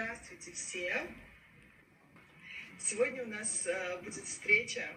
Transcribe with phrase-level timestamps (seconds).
[0.00, 1.08] Здравствуйте все!
[2.78, 4.88] Сегодня у нас э, будет встреча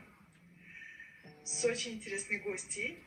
[1.43, 3.03] с очень интересной гостьей.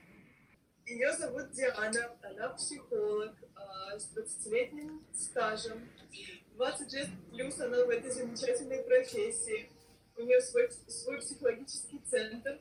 [0.87, 5.89] Ее зовут Диана, она психолог э, с 20-летним стажем.
[6.57, 9.71] 20 лет плюс она в этой замечательной профессии.
[10.17, 12.59] У нее свой, свой психологический центр.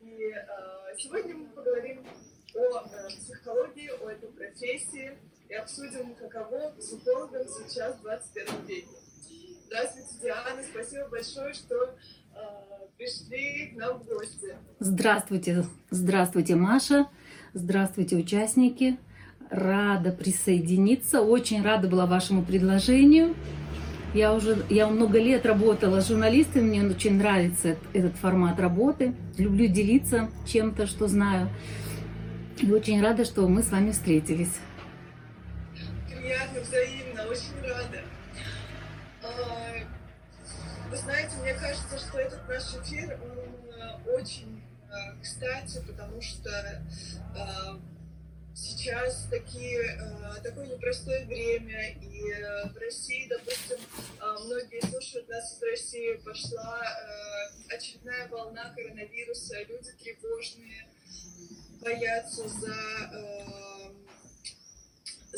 [0.00, 2.06] И э, сегодня мы поговорим
[2.54, 8.86] о психологии, о этой профессии и обсудим, каково психологам сейчас в 21 веке.
[9.66, 12.38] Здравствуйте, Диана, спасибо большое, что э,
[12.96, 14.54] пришли к нам в гости.
[14.78, 17.08] Здравствуйте, здравствуйте, Маша,
[17.54, 18.98] здравствуйте, участники.
[19.50, 23.34] Рада присоединиться, очень рада была вашему предложению.
[24.12, 26.10] Я уже я много лет работала с
[26.60, 29.14] мне очень нравится этот формат работы.
[29.38, 31.48] Люблю делиться чем-то, что знаю.
[32.58, 34.52] И очень рада, что мы с вами встретились.
[36.28, 38.02] Приятно, взаимно, очень рада.
[39.22, 39.72] А,
[40.90, 46.50] вы знаете, мне кажется, что этот наш эфир, он э, очень э, кстати, потому что
[46.50, 47.78] э,
[48.54, 49.98] сейчас такие,
[50.42, 52.20] такое непростое время, и
[52.74, 53.78] в России, допустим,
[54.20, 56.78] многие слушают нас из России, пошла
[57.74, 60.88] очередная волна коронавируса, люди тревожные,
[61.80, 63.77] боятся за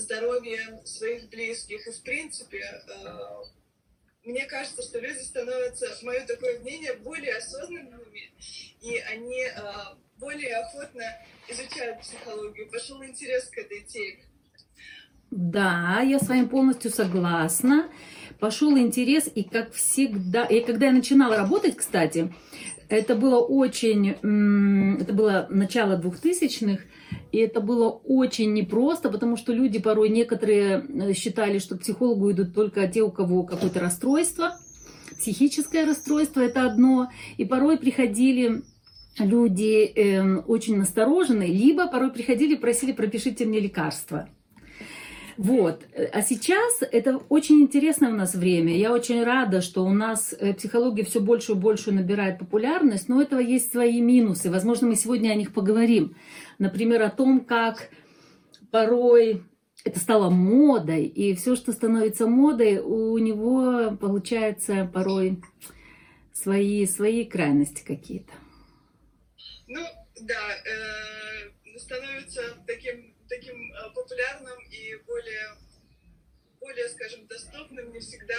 [0.01, 1.87] здоровье своих близких.
[1.87, 2.65] И, в принципе,
[4.25, 8.33] мне кажется, что люди становятся, мое такое мнение, более осознанными,
[8.81, 9.47] и они
[10.19, 11.05] более охотно
[11.49, 12.71] изучают психологию.
[12.71, 14.25] Пошел интерес к этой теме.
[15.31, 17.89] Да, я с вами полностью согласна.
[18.41, 22.33] Пошел интерес, и как всегда, и когда я начинала работать, кстати,
[22.89, 26.81] это было очень, это было начало двухтысячных,
[27.33, 32.31] и это было очень непросто, потому что люди порой некоторые э, считали, что к психологу
[32.33, 34.59] идут только те, у кого какое-то расстройство,
[35.19, 38.63] психическое расстройство это одно, и порой приходили
[39.19, 44.29] люди э, очень настороженные, либо порой приходили и просили, пропишите мне лекарства.
[45.37, 45.87] Вот.
[46.13, 48.77] А сейчас это очень интересное у нас время.
[48.77, 53.17] Я очень рада, что у нас э, психология все больше и больше набирает популярность, но
[53.17, 54.51] у этого есть свои минусы.
[54.51, 56.15] Возможно, мы сегодня о них поговорим.
[56.61, 57.89] Например, о том, как
[58.71, 59.43] порой
[59.83, 65.43] это стало модой, и все, что становится модой, у него получается порой
[66.35, 68.33] свои, свои крайности какие-то.
[69.69, 69.81] Ну,
[70.21, 75.57] да, э, становится таким, таким э, популярным и более
[76.71, 78.35] более, скажем, доступным, не всегда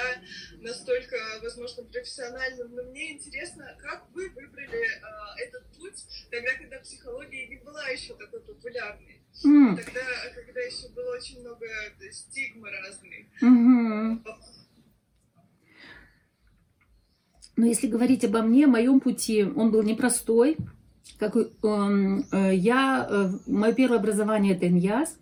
[0.59, 2.73] настолько, возможно, профессиональным.
[2.73, 8.15] Но мне интересно, как вы выбрали э, этот путь тогда, когда психология не была еще
[8.15, 9.21] такой популярной.
[9.45, 9.75] Mm.
[9.75, 10.01] Тогда,
[10.35, 11.65] когда еще было очень много
[12.11, 13.13] стигмы разных.
[13.41, 14.35] Mm-hmm.
[17.57, 20.57] Но если говорить обо мне, моем пути, он был непростой
[21.19, 25.19] как э, я, э, мое первое образование это ИНЯС,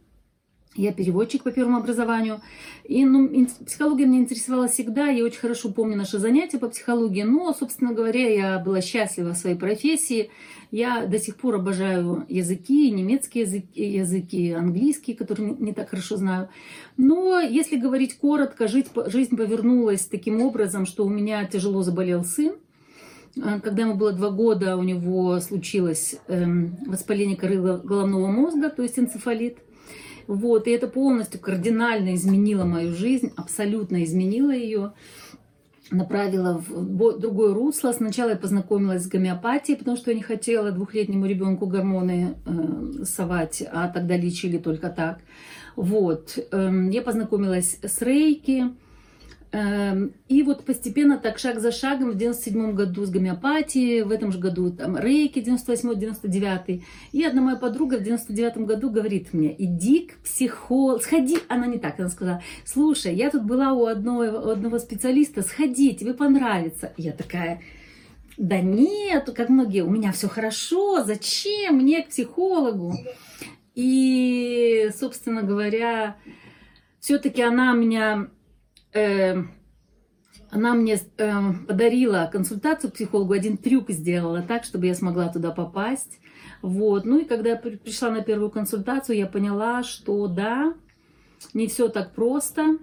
[0.75, 2.41] я переводчик по первому образованию.
[2.83, 5.07] И ну, психология меня интересовала всегда.
[5.07, 7.23] Я очень хорошо помню наши занятия по психологии.
[7.23, 10.29] Но, собственно говоря, я была счастлива в своей профессии.
[10.71, 16.49] Я до сих пор обожаю языки, немецкие языки, языки английские, которые не, так хорошо знаю.
[16.97, 22.53] Но, если говорить коротко, жизнь, жизнь повернулась таким образом, что у меня тяжело заболел сын.
[23.41, 28.83] А, когда ему было два года, у него случилось эм, воспаление коры головного мозга, то
[28.83, 29.57] есть энцефалит.
[30.29, 34.93] Вот, и это полностью кардинально изменило мою жизнь, абсолютно изменило ее,
[35.89, 37.93] направила в другое русло.
[37.93, 43.63] Сначала я познакомилась с гомеопатией, потому что я не хотела двухлетнему ребенку гормоны э, совать,
[43.71, 45.17] а тогда лечили только так.
[45.75, 48.65] Вот, э, я познакомилась с рейки,
[49.51, 54.37] и вот постепенно, так шаг за шагом, в 97 году с гомеопатией, в этом же
[54.37, 56.83] году там рейки 98-99.
[57.11, 61.79] И одна моя подруга в 99 году говорит мне, иди к психологу, сходи, она не
[61.79, 66.93] так, она сказала, слушай, я тут была у одного, у одного специалиста, сходи, тебе понравится.
[66.97, 67.61] я такая,
[68.37, 72.93] да нет, как многие, у меня все хорошо, зачем мне к психологу?
[73.73, 76.17] И, собственно говоря,
[76.99, 78.27] все-таки она меня
[78.93, 86.19] она мне э, подарила консультацию психологу, один трюк сделала так, чтобы я смогла туда попасть.
[86.61, 87.05] Вот.
[87.05, 90.73] Ну и когда я пришла на первую консультацию, я поняла, что да,
[91.53, 92.77] не все так просто,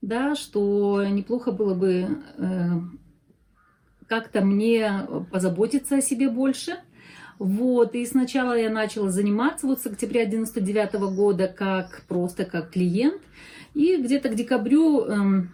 [0.00, 2.68] да, что неплохо было бы э,
[4.06, 6.76] как-то мне позаботиться о себе больше.
[7.38, 13.22] Вот, и сначала я начала заниматься вот с октября 99 года как просто как клиент.
[13.74, 15.50] И где-то к декабрю эм,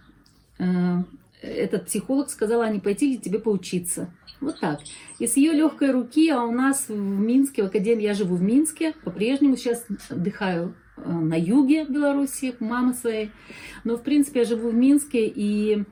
[1.43, 4.11] этот психолог сказал, а не пойти ли тебе поучиться.
[4.41, 4.81] Вот так.
[5.19, 8.43] И с ее легкой руки, а у нас в Минске, в Академии, я живу в
[8.43, 13.31] Минске, по-прежнему сейчас отдыхаю э, на юге Беларуси, мамы своей.
[13.85, 15.85] Но, в принципе, я живу в Минске, и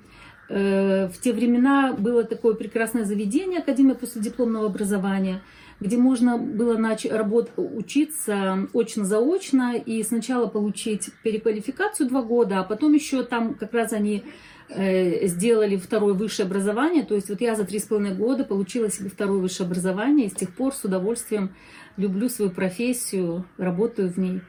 [0.50, 5.40] э, в те времена было такое прекрасное заведение, Академия после дипломного образования,
[5.84, 12.94] где можно было начать работать, учиться очно-заочно и сначала получить переквалификацию два года, а потом
[12.94, 14.24] еще там как раз они
[14.68, 17.04] Э, сделали второе высшее образование.
[17.04, 20.30] То есть вот я за три с половиной года получила себе второе высшее образование и
[20.30, 21.54] с тех пор с удовольствием
[21.96, 24.40] люблю свою профессию, работаю в ней.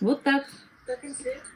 [0.00, 0.44] Вот так.
[0.86, 1.50] Так интересно.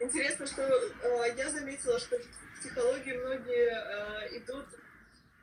[0.00, 4.66] Интересно, что э, я заметила, что в психологии многие э, идут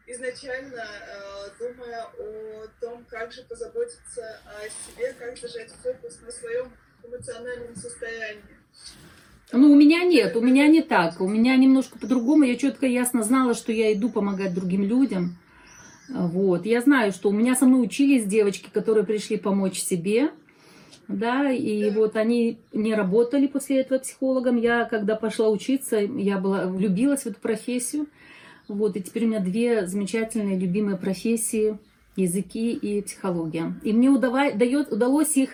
[0.10, 6.72] изначально э, думая о том, как же позаботиться о себе, как зажать фокус на своем
[7.04, 8.58] эмоциональном состоянии.
[9.52, 11.22] Ну, у меня нет, у меня не так.
[11.22, 12.44] У меня немножко по-другому.
[12.44, 15.38] Я четко ясно знала, что я иду помогать другим людям.
[16.08, 16.66] Вот.
[16.66, 20.32] Я знаю, что у меня со мной учились девочки, которые пришли помочь себе.
[21.08, 24.58] Да, и вот они не работали после этого психологом.
[24.58, 28.06] Я, когда пошла учиться, я была, влюбилась в эту профессию.
[28.70, 31.78] Вот, и теперь у меня две замечательные любимые профессии–
[32.16, 33.74] языки и психология.
[33.84, 35.52] И мне удавай, дает, удалось их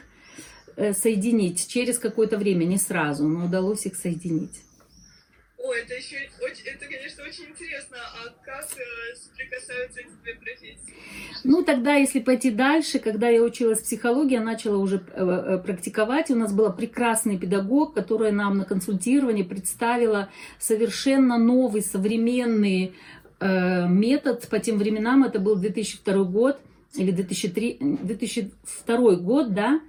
[0.78, 4.62] Э, соединить через какое-то время, не сразу, но удалось их соединить.
[5.66, 7.98] О, это еще очень, это, конечно, очень интересно.
[7.98, 10.94] А как э, соприкасаются эти две профессии?
[11.44, 16.30] Ну, тогда, если пойти дальше, когда я училась психологии, я начала уже э, э, практиковать.
[16.30, 20.30] У нас был прекрасный педагог, которая нам на консультировании представила
[20.60, 22.94] совершенно новый, современный
[23.42, 24.48] метод.
[24.48, 26.60] По тем временам это был 2002 год
[26.96, 29.82] или 2003, 2002 год, да,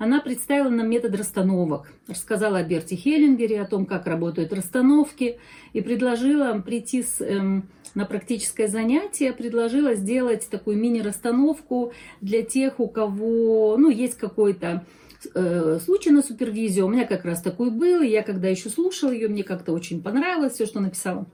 [0.00, 5.38] она представила нам метод расстановок, рассказала о Берте Хеллингере, о том, как работают расстановки,
[5.74, 11.92] и предложила прийти с, эм, на практическое занятие, предложила сделать такую мини-расстановку
[12.22, 14.86] для тех, у кого ну, есть какой-то
[15.34, 16.86] э, случай на супервизию.
[16.86, 20.02] У меня как раз такой был, и я когда еще слушала ее, мне как-то очень
[20.02, 21.26] понравилось все, что написала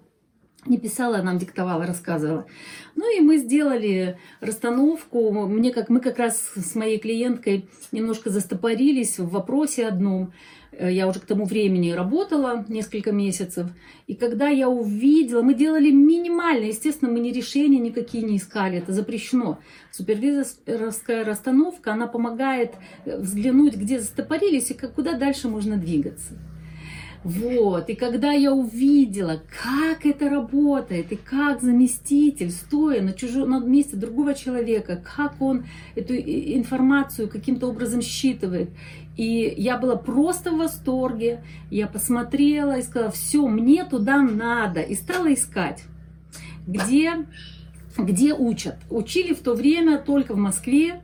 [0.66, 2.46] не писала, а нам диктовала, рассказывала.
[2.94, 5.30] Ну и мы сделали расстановку.
[5.46, 10.32] Мне как, мы как раз с моей клиенткой немножко застопорились в вопросе одном.
[10.72, 13.66] Э, я уже к тому времени работала несколько месяцев.
[14.06, 18.92] И когда я увидела, мы делали минимально, естественно, мы ни решения никакие не искали, это
[18.92, 19.58] запрещено.
[19.90, 22.74] Супервизорская расстановка, она помогает
[23.04, 26.34] взглянуть, где застопорились и как, куда дальше можно двигаться.
[27.26, 33.58] Вот, и когда я увидела, как это работает, и как заместитель, стоя на чужом на
[33.58, 35.64] месте другого человека, как он
[35.96, 38.70] эту информацию каким-то образом считывает,
[39.16, 44.94] и я была просто в восторге, я посмотрела и сказала, все, мне туда надо, и
[44.94, 45.82] стала искать,
[46.64, 47.26] где,
[47.98, 48.76] где учат.
[48.88, 51.00] Учили в то время только в Москве,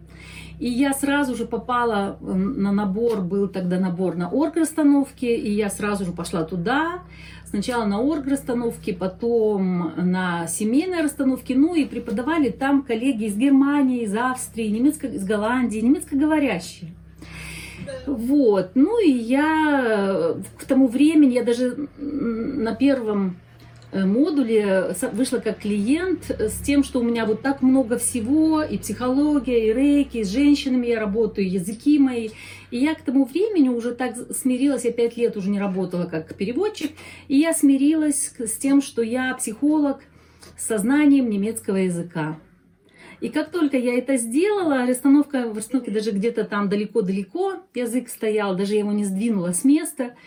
[0.59, 6.05] и я сразу же попала на набор, был тогда набор на орг-расстановке, и я сразу
[6.05, 7.03] же пошла туда.
[7.45, 11.55] Сначала на орг-расстановке, потом на семейной расстановке.
[11.55, 16.93] Ну и преподавали там коллеги из Германии, из Австрии, немецко, из Голландии, немецкоговорящие.
[18.07, 23.52] Вот, ну и я к тому времени, я даже на первом Э,
[23.93, 29.69] модуле вышла как клиент с тем, что у меня вот так много всего, и психология,
[29.69, 32.31] и рейки, и с женщинами я работаю, языки мои.
[32.71, 36.35] И я к тому времени уже так смирилась, я пять лет уже не работала как
[36.35, 36.93] переводчик,
[37.29, 40.01] и я смирилась с тем, что я психолог
[40.57, 42.39] с сознанием немецкого языка.
[43.21, 48.57] И как только я это сделала, расстановка в расстановке даже где-то там далеко-далеко язык стоял,
[48.57, 50.15] даже я его не сдвинула с места–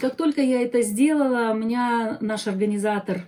[0.00, 3.22] как только я это сделала, меня наш организатор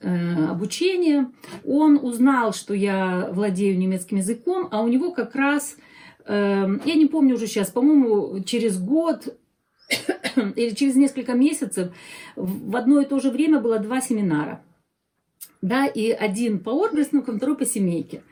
[0.00, 1.30] э, обучения,
[1.64, 5.76] он узнал, что я владею немецким языком, а у него как раз,
[6.24, 9.36] э, я не помню уже сейчас, по-моему, через год
[10.36, 11.92] или через несколько месяцев
[12.36, 14.62] в одно и то же время было два семинара.
[15.62, 18.22] Да, и один по оргресснукам, второй по семейке.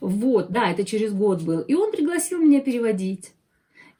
[0.00, 1.60] Вот, да, это через год был.
[1.60, 3.32] И он пригласил меня переводить.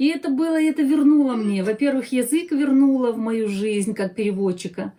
[0.02, 1.62] И это было, и это вернуло мне.
[1.62, 4.94] Во-первых, язык вернуло в мою жизнь как переводчика.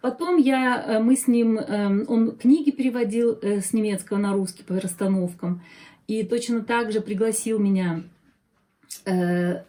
[0.00, 4.62] Потом я, э, мы с ним, эм, он книги переводил э, с немецкого на русский
[4.62, 5.60] по расстановкам.
[6.08, 8.04] И точно так же пригласил меня.
[9.04, 9.64] Э,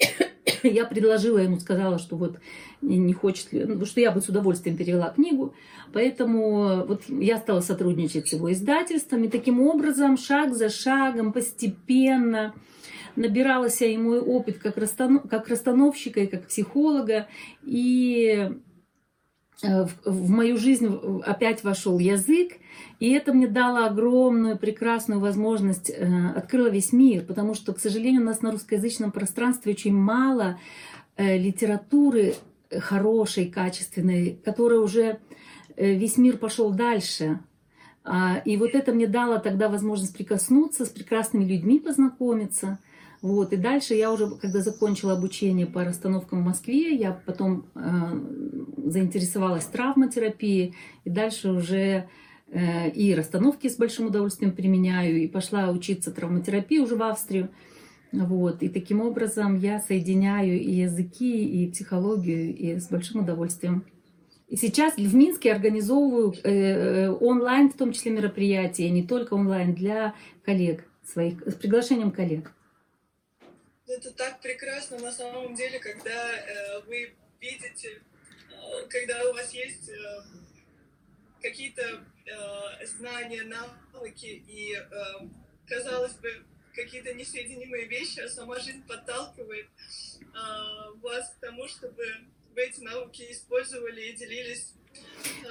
[0.62, 2.38] я предложила ему, сказала, что вот
[2.80, 5.54] не хочет ли, ну, что я бы с удовольствием перевела книгу.
[5.92, 9.24] Поэтому вот я стала сотрудничать с его издательством.
[9.24, 12.54] И таким образом, шаг за шагом, постепенно,
[13.16, 17.28] набиралась и мой опыт как, расстанов, как расстановщика и как психолога.
[17.62, 18.50] И
[19.62, 22.52] э, в, мою жизнь опять вошел язык,
[23.00, 28.22] и это мне дало огромную, прекрасную возможность, э, открыла весь мир, потому что, к сожалению,
[28.22, 30.58] у нас на русскоязычном пространстве очень мало
[31.16, 32.34] э, литературы
[32.80, 35.18] хорошей, качественной, которая уже
[35.76, 37.40] э, весь мир пошел дальше.
[38.04, 42.78] А, и вот это мне дало тогда возможность прикоснуться, с прекрасными людьми познакомиться.
[43.22, 43.52] Вот.
[43.52, 47.80] И дальше я уже, когда закончила обучение по расстановкам в Москве, я потом э,
[48.84, 50.74] заинтересовалась травматерапией,
[51.04, 52.08] и дальше уже
[52.50, 57.50] э, и расстановки с большим удовольствием применяю, и пошла учиться травматерапии уже в Австрию.
[58.10, 58.60] Вот.
[58.64, 63.84] И таким образом я соединяю и языки, и психологию, и с большим удовольствием.
[64.48, 70.14] И сейчас в Минске организовываю э, онлайн, в том числе мероприятия, не только онлайн, для
[70.44, 72.52] коллег своих, с приглашением коллег.
[73.92, 78.00] Это так прекрасно на самом деле, когда э, вы видите,
[78.50, 80.22] э, когда у вас есть э,
[81.42, 85.28] какие-то э, знания, навыки, и, э,
[85.66, 86.42] казалось бы,
[86.74, 92.02] какие-то несоединимые вещи, а сама жизнь подталкивает э, вас к тому, чтобы
[92.54, 94.72] вы эти навыки использовали и делились,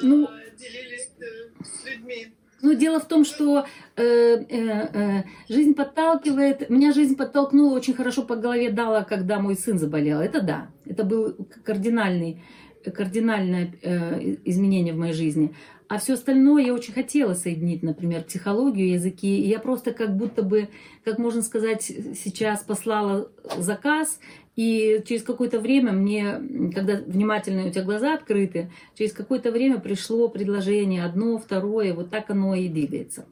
[0.01, 2.33] ну, э, делились э, с людьми.
[2.61, 3.65] Ну, дело в том, что
[3.95, 6.69] э, э, э, жизнь подталкивает.
[6.69, 10.19] Меня жизнь подтолкнула, очень хорошо по голове дала, когда мой сын заболел.
[10.19, 12.43] Это да, это был кардинальный,
[12.83, 15.53] кардинальное э, изменение в моей жизни.
[15.91, 19.41] А все остальное я очень хотела соединить, например, психологию, языки.
[19.41, 20.69] И я просто как будто бы,
[21.03, 24.19] как можно сказать, сейчас послала заказ,
[24.55, 26.41] и через какое-то время мне,
[26.73, 32.29] когда внимательно у тебя глаза открыты, через какое-то время пришло предложение одно, второе, вот так
[32.29, 33.25] оно и двигается.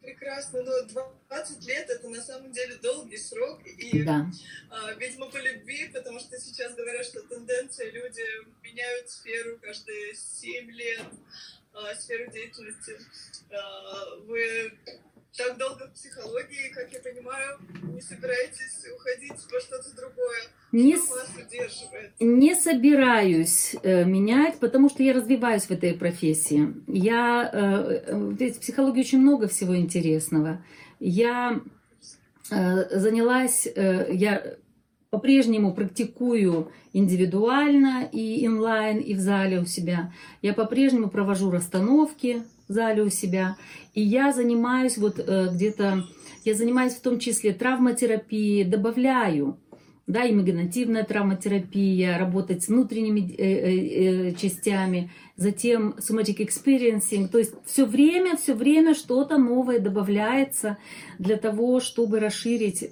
[0.00, 0.72] Прекрасно, но
[1.28, 4.26] 20 лет это на самом деле долгий срок, и, да.
[4.70, 8.22] а, видимо, по любви, потому что сейчас говорят, что тенденция, люди
[8.62, 11.06] меняют сферу каждые 7 лет,
[11.72, 12.98] а, сферу деятельности.
[13.50, 14.72] А, вы
[15.36, 17.58] так долго в психологии, как я понимаю,
[17.92, 20.42] не собираетесь уходить во что-то другое.
[20.72, 22.12] Не, что вас удерживает?
[22.20, 26.74] не собираюсь э, менять, потому что я развиваюсь в этой профессии.
[26.86, 30.64] Я, э, здесь в психологии очень много всего интересного.
[31.00, 31.60] Я
[32.50, 34.56] э, занялась, э, я
[35.14, 40.12] по-прежнему практикую индивидуально и онлайн, и в зале у себя.
[40.42, 43.56] Я по-прежнему провожу расстановки в зале у себя.
[43.94, 46.04] И я занимаюсь вот э, где-то,
[46.44, 49.56] я занимаюсь в том числе травматерапией, добавляю
[50.08, 57.86] да, имагинативная травматерапия, работать с внутренними э, э, частями, затем somatic experiencing, то есть все
[57.86, 60.78] время, все время что-то новое добавляется
[61.18, 62.90] для того, чтобы расширить э,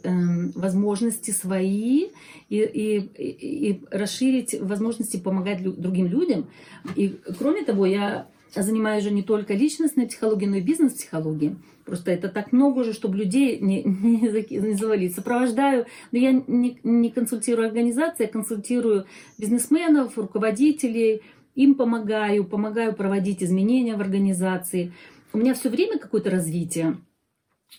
[0.54, 2.08] возможности свои
[2.48, 6.48] и, и, и, расширить возможности помогать другим людям.
[6.96, 11.56] И кроме того, я занимаюсь же не только личностной психологией, но и бизнес-психологией.
[11.84, 14.18] Просто это так много уже, чтобы людей не, не,
[14.48, 15.14] не завалить.
[15.14, 19.06] Сопровождаю, но я не, не консультирую организации, я консультирую
[19.38, 21.22] бизнесменов, руководителей,
[21.54, 24.92] им помогаю, помогаю проводить изменения в организации.
[25.32, 26.98] У меня все время какое-то развитие.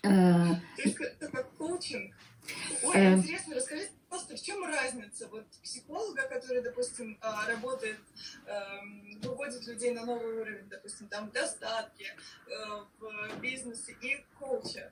[0.03, 2.13] Э, То есть это как коучинг?
[2.83, 7.97] Ой, э, интересно, расскажите, просто в чем разница вот психолога, который, допустим, а, работает,
[8.45, 12.15] эм, выводит людей на новый уровень, допустим, там в достатке,
[12.47, 12.51] э,
[12.99, 14.91] в бизнесе и коуча?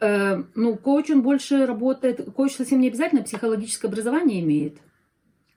[0.00, 4.78] Э, ну, коуч, он больше работает, коуч совсем не обязательно психологическое образование имеет.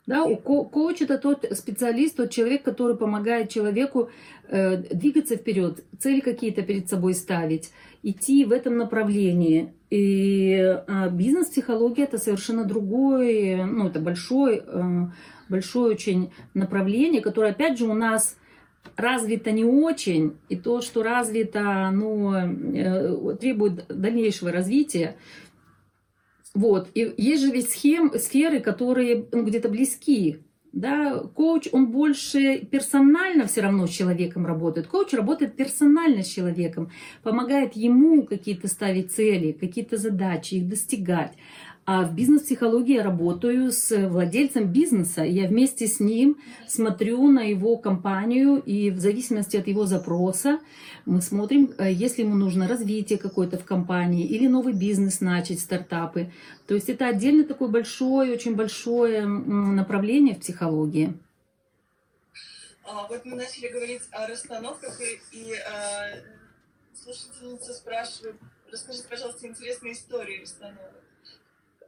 [0.06, 4.10] Да, у ко- коуч это тот специалист, тот человек, который помогает человеку
[4.50, 7.72] э, двигаться вперед, цели какие-то перед собой ставить,
[8.04, 9.72] идти в этом направлении.
[9.90, 14.82] И э, бизнес-психология это совершенно другое, ну это большой, э,
[15.48, 18.36] большое очень направление, которое опять же у нас
[18.98, 22.34] развито не очень, и то, что развито, ну,
[23.40, 25.16] требует дальнейшего развития.
[26.54, 26.90] Вот.
[26.94, 30.40] И есть же ведь схем, сферы, которые ну, где-то близки.
[30.72, 34.88] Да, коуч, он больше персонально все равно с человеком работает.
[34.88, 36.92] Коуч работает персонально с человеком,
[37.22, 41.34] помогает ему какие-то ставить цели, какие-то задачи, их достигать.
[41.86, 45.24] А в бизнес-психологии я работаю с владельцем бизнеса.
[45.24, 50.60] Я вместе с ним смотрю на его компанию, и в зависимости от его запроса
[51.06, 56.32] мы смотрим, э, если ему нужно развитие какое-то в компании или новый бизнес начать, стартапы.
[56.68, 61.14] То есть это отдельно такое большое, очень большое направление в психологии.
[62.86, 66.16] А, вот мы начали говорить о расстановках, и, и а,
[66.94, 68.36] слушательница спрашивает,
[68.74, 71.03] Расскажите, пожалуйста, интересные истории расстановок.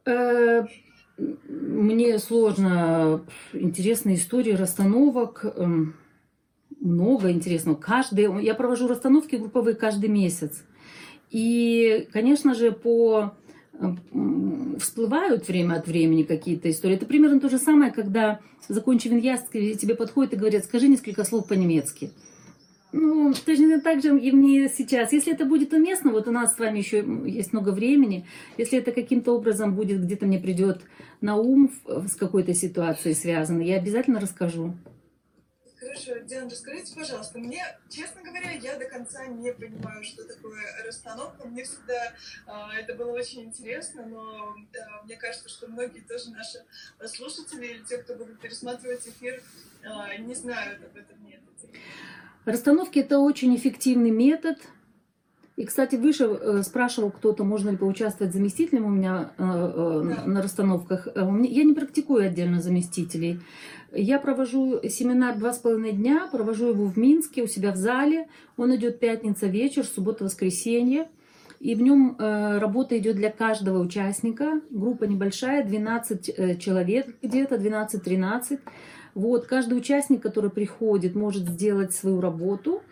[0.06, 0.64] Э,
[1.18, 3.26] мне сложно.
[3.52, 5.44] Интересные истории расстановок.
[5.44, 5.96] Эм,
[6.80, 7.76] много интересного.
[7.76, 10.64] Каждый, я провожу расстановки групповые каждый месяц.
[11.30, 13.34] И, конечно же, по
[14.78, 16.96] всплывают время от времени какие-то истории.
[16.96, 21.46] Это примерно то же самое, когда, закончив иньяз, тебе подходят и говорят, скажи несколько слов
[21.46, 22.12] по-немецки.
[22.98, 25.12] Ну, точно так же и мне сейчас.
[25.12, 28.26] Если это будет уместно, вот у нас с вами еще есть много времени,
[28.56, 30.80] если это каким-то образом будет, где-то мне придет
[31.20, 34.74] на ум с какой-то ситуацией связано, я обязательно расскажу.
[35.78, 41.46] Хорошо, Диана, расскажите, пожалуйста, мне, честно говоря, я до конца не понимаю, что такое расстановка.
[41.46, 42.14] Мне всегда
[42.46, 46.64] э, это было очень интересно, но э, мне кажется, что многие тоже наши
[47.08, 49.42] слушатели или те, кто будут пересматривать эфир,
[49.82, 51.68] э, не знают об этом методе.
[52.46, 54.56] Расстановки– это очень эффективный метод.
[55.56, 60.42] И, кстати, выше э, спрашивал кто-то, можно ли поучаствовать заместителем у меня э, э, на
[60.42, 61.08] расстановках.
[61.16, 63.40] Я не практикую отдельно заместителей.
[63.90, 68.28] Я провожу семинар два с половиной дня, провожу его в Минске у себя в зале.
[68.56, 71.08] Он идет пятница вечер, суббота, воскресенье.
[71.58, 74.60] И в нем работа идет для каждого участника.
[74.70, 78.60] Группа небольшая, 12 э, человек где-то, 12-13.
[79.16, 82.82] Вот, каждый участник, который приходит, может сделать свою работу.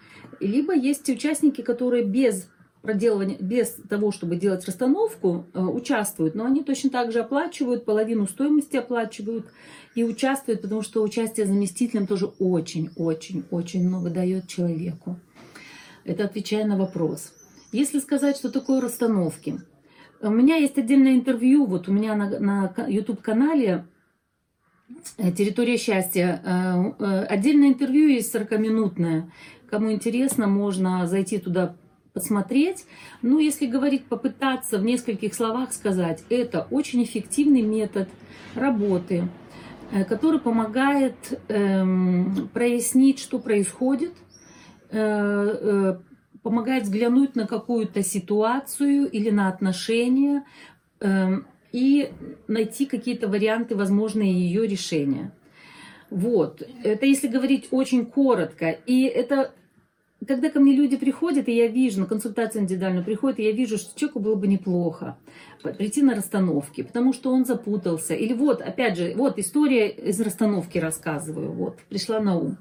[0.40, 2.48] Либо есть участники, которые без
[2.80, 8.26] проделывания, без того, чтобы делать расстановку, э, участвуют, но они точно так же оплачивают, половину
[8.26, 9.44] стоимости оплачивают
[9.94, 15.18] и участвуют, потому что участие заместителем тоже очень-очень-очень много дает человеку.
[16.04, 17.34] Это отвечая на вопрос.
[17.70, 19.60] Если сказать, что такое расстановки,
[20.22, 23.84] у меня есть отдельное интервью, вот у меня на, на YouTube-канале
[25.36, 29.30] «Территория счастья», э, отдельное интервью есть 40-минутное.
[29.68, 31.74] Кому интересно, можно зайти туда
[32.12, 32.86] посмотреть.
[33.22, 38.08] Ну, если говорить, попытаться в нескольких словах сказать, это очень эффективный метод
[38.54, 39.28] работы,
[39.90, 41.16] э, который помогает
[41.48, 44.12] эм, прояснить, что происходит,
[44.90, 45.96] э, э,
[46.42, 50.44] помогает взглянуть на какую-то ситуацию или на отношения
[51.00, 51.40] э,
[51.74, 52.12] и
[52.46, 55.32] найти какие-то варианты, возможные ее решения.
[56.08, 56.62] Вот.
[56.84, 58.70] Это если говорить очень коротко.
[58.86, 59.50] И это
[60.26, 63.78] когда ко мне люди приходят, и я вижу, на консультацию индивидуальную приходят, и я вижу,
[63.78, 65.16] что человеку было бы неплохо
[65.72, 68.14] прийти на расстановки, потому что он запутался.
[68.14, 72.58] Или вот, опять же, вот история из расстановки рассказываю, вот, пришла на ум.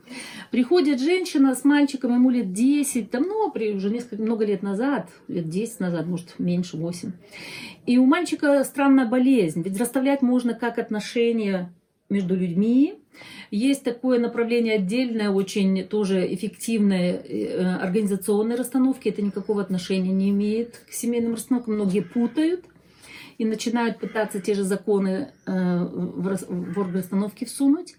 [0.52, 5.10] Приходит женщина с мальчиком, ему лет 10, там, ну, при, уже несколько, много лет назад,
[5.28, 7.12] лет 10 назад, может, меньше, 8.
[7.86, 11.74] И у мальчика странная болезнь, ведь расставлять можно как отношения
[12.14, 12.96] между людьми,
[13.52, 19.10] есть такое направление отдельное, очень тоже эффективное э, организационной расстановки.
[19.10, 21.76] Это никакого отношения не имеет к семейным расстановкам.
[21.76, 22.66] Многие путают
[23.38, 27.96] и начинают пытаться те же законы э, в орграсстановке всунуть.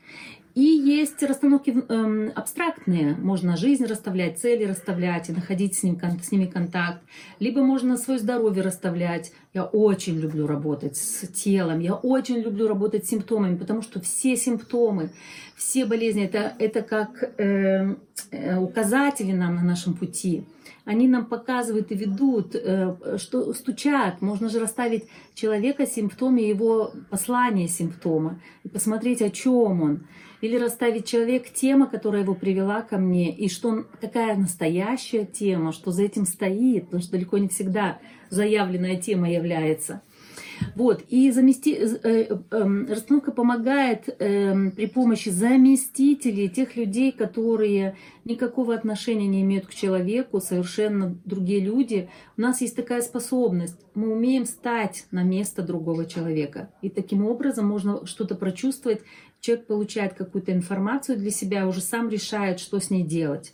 [0.54, 3.16] И есть расстановки э, абстрактные.
[3.16, 7.02] Можно жизнь расставлять, цели расставлять и находить с, ним, с ними контакт.
[7.40, 9.32] Либо можно свое здоровье расставлять.
[9.52, 11.80] Я очень люблю работать с телом.
[11.80, 15.10] Я очень люблю работать с симптомами, потому что все симптомы,
[15.56, 17.96] все болезни, это, это как э,
[18.30, 20.44] э, указатели нам на нашем пути.
[20.84, 24.22] Они нам показывают и ведут, э, что стучат.
[24.22, 30.06] Можно же расставить человека симптоме его послания симптома и посмотреть, о чем он
[30.44, 35.72] или расставить человек тема, которая его привела ко мне, и что он, какая настоящая тема,
[35.72, 40.02] что за этим стоит, потому что далеко не всегда заявленная тема является–
[40.74, 41.74] вот, и замести...
[41.74, 49.42] э, э, эм, расстановка помогает э, при помощи заместителей, тех людей, которые никакого отношения не
[49.42, 52.08] имеют к человеку, совершенно другие люди.
[52.36, 53.78] У нас есть такая способность.
[53.94, 56.70] Мы умеем стать на место другого человека.
[56.82, 59.02] И таким образом можно что-то прочувствовать.
[59.44, 63.52] Человек получает какую-то информацию для себя, уже сам решает, что с ней делать.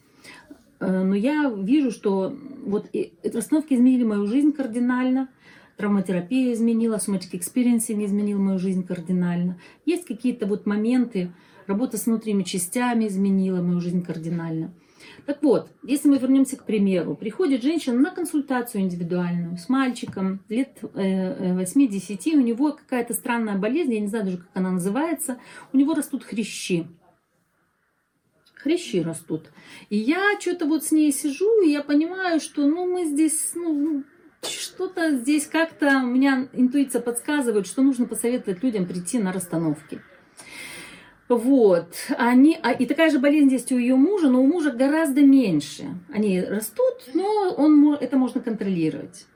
[0.78, 2.32] Э, но я вижу, что
[2.64, 2.86] вот
[3.24, 5.28] расстановки изменили мою жизнь кардинально–
[5.80, 9.58] травматерапия изменила, somatic experiencing изменил мою жизнь кардинально.
[9.86, 11.32] Есть какие-то вот моменты,
[11.66, 14.72] работа с внутренними частями изменила мою жизнь кардинально.
[15.30, 20.78] Так вот, если мы вернемся к примеру, приходит женщина на консультацию индивидуальную с мальчиком лет
[20.82, 25.38] 8-10, э, у него какая-то странная болезнь, я не знаю даже, как она называется,
[25.72, 26.88] у него растут хрящи.
[28.54, 29.52] Хрящи растут.
[29.88, 34.02] И я что-то вот с ней сижу, и я понимаю, что ну, мы здесь ну,
[34.42, 40.02] что-то здесь как-то у меня интуиция подсказывает, что нужно посоветовать людям прийти на расстановки.
[41.30, 45.20] Вот, они, а, и такая же болезнь есть у ее мужа, но у мужа гораздо
[45.20, 45.84] меньше.
[46.12, 49.26] Они растут, но он, это можно контролировать.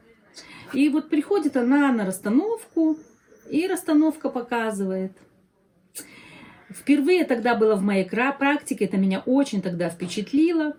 [0.72, 2.98] И вот приходит она на расстановку,
[3.48, 5.12] и расстановка показывает.
[6.68, 10.76] Впервые тогда было в моей практике, это меня очень тогда впечатлило,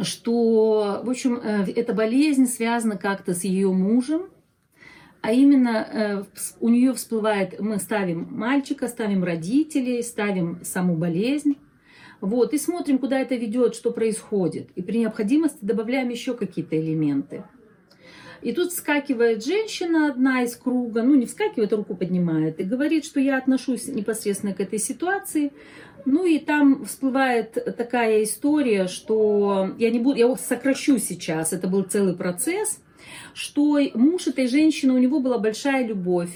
[0.00, 4.30] что, в общем, э, эта болезнь связана как-то с ее мужем,
[5.26, 6.24] а именно э,
[6.60, 11.56] у нее всплывает, мы ставим мальчика, ставим родителей, ставим саму болезнь,
[12.20, 14.70] вот, и смотрим, куда это ведет, что происходит.
[14.76, 17.42] И при необходимости добавляем еще какие-то элементы.
[18.40, 23.18] И тут вскакивает женщина одна из круга, ну не вскакивает, руку поднимает, и говорит, что
[23.18, 25.52] я отношусь непосредственно к этой ситуации.
[26.04, 31.82] Ну и там всплывает такая история, что я не буду, я сокращу сейчас, это был
[31.82, 32.80] целый процесс,
[33.34, 36.30] что муж этой женщины, у него была большая любовь.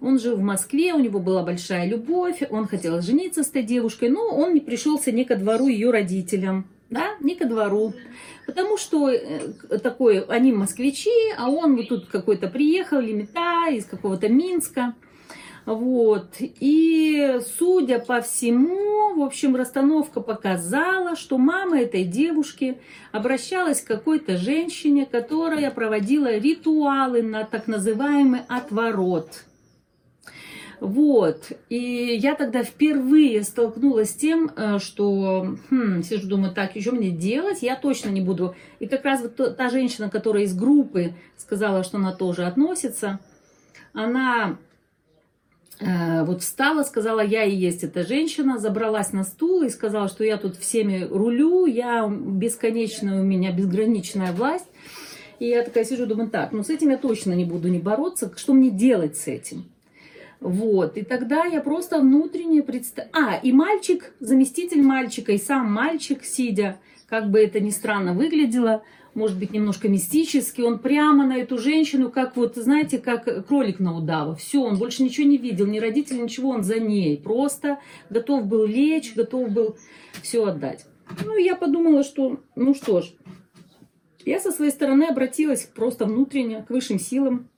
[0.00, 4.08] Он жил в Москве, у него была большая любовь, он хотел жениться с этой девушкой,
[4.08, 7.92] но он не пришелся не ко двору ее родителям, да, не ко двору.
[8.46, 14.28] Потому что э, такой, они москвичи, а он вот тут какой-то приехал, лимита из какого-то
[14.28, 14.94] Минска.
[15.66, 16.36] Вот.
[16.40, 22.78] И, судя по всему, в общем, расстановка показала, что мама этой девушки
[23.12, 29.44] обращалась к какой-то женщине, которая проводила ритуалы на так называемый отворот.
[30.80, 31.52] Вот.
[31.68, 37.10] И я тогда впервые столкнулась с тем, э, что хм, сижу, думаю, так, еще мне
[37.10, 38.54] делать, я точно не буду.
[38.78, 43.20] И как раз вот та женщина, которая из группы сказала, что она тоже относится,
[43.92, 44.56] она
[45.80, 50.36] вот встала, сказала, я и есть эта женщина, забралась на стул и сказала, что я
[50.36, 54.66] тут всеми рулю, я бесконечная, у меня безграничная власть.
[55.38, 58.30] И я такая сижу, думаю, так, ну с этим я точно не буду не бороться,
[58.36, 59.64] что мне делать с этим?
[60.40, 63.10] Вот, и тогда я просто внутренне представляю...
[63.12, 68.82] А, и мальчик, заместитель мальчика, и сам мальчик, сидя, как бы это ни странно выглядело,
[69.14, 73.96] может быть, немножко мистически, он прямо на эту женщину, как вот, знаете, как кролик на
[73.96, 74.34] удава.
[74.36, 77.18] Все, он больше ничего не видел, ни родителей, ничего, он за ней.
[77.18, 79.76] Просто готов был лечь, готов был
[80.22, 80.86] все отдать.
[81.24, 83.12] Ну, я подумала, что, ну что ж,
[84.24, 87.48] я со своей стороны обратилась просто внутренне к высшим силам,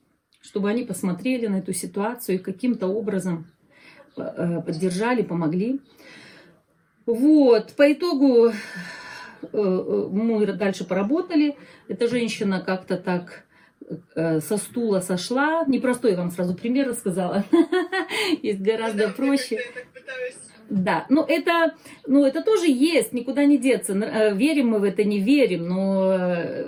[0.41, 3.51] чтобы они посмотрели на эту ситуацию и каким-то образом
[4.17, 5.81] э, поддержали, помогли.
[7.05, 9.02] Вот, по итогу э, э,
[9.51, 11.57] мы дальше поработали.
[11.87, 13.45] Эта женщина как-то так
[14.15, 15.65] со стула сошла.
[15.67, 17.43] Непростой вам сразу пример рассказала.
[18.41, 19.59] Есть гораздо проще.
[20.69, 21.75] Да, ну это,
[22.07, 23.93] ну это тоже есть, никуда не деться.
[24.33, 26.15] Верим мы в это, не верим, но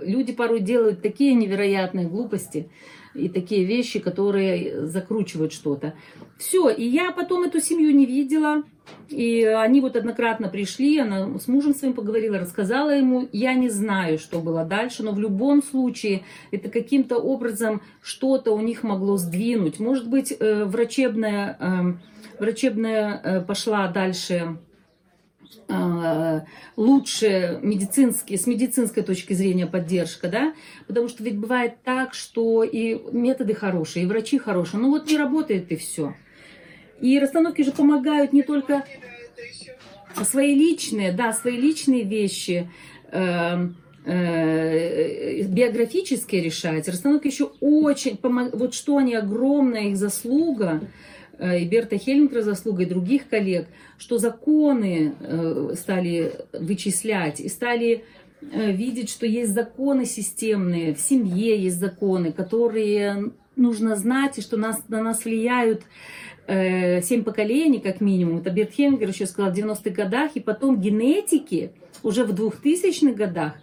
[0.03, 2.69] люди порой делают такие невероятные глупости
[3.15, 5.93] и такие вещи, которые закручивают что-то.
[6.38, 8.63] Все, и я потом эту семью не видела,
[9.10, 14.19] и они вот однократно пришли, она с мужем своим поговорила, рассказала ему, я не знаю,
[14.19, 19.80] что было дальше, но в любом случае это каким-то образом что-то у них могло сдвинуть.
[19.80, 21.99] Может быть, э, врачебная, эм,
[22.38, 24.74] врачебная э, пошла дальше Э,
[26.77, 30.53] лучше медицинские, с медицинской точки зрения поддержка, да,
[30.87, 35.17] потому что ведь бывает так, что и методы хорошие, и врачи хорошие, ну вот не
[35.17, 36.15] работает и все.
[37.01, 38.85] И расстановки же помогают не только
[40.23, 42.69] свои личные, да, свои личные вещи,
[43.11, 43.67] э,
[44.05, 46.87] э, биографические решать.
[46.87, 50.81] Расстановки еще очень помогают, вот что они, огромная их заслуга,
[51.39, 53.67] и Берта Хельмкера заслуга, и других коллег,
[53.98, 58.04] что законы э, стали вычислять и стали
[58.41, 64.58] э, видеть, что есть законы системные, в семье есть законы, которые нужно знать, и что
[64.58, 65.84] нас, на нас влияют
[66.48, 68.38] семь поколений, как минимум.
[68.38, 71.71] Это Берт Хельмгер еще сказал в 90-х годах, и потом генетики
[72.04, 73.54] уже в 2000-х годах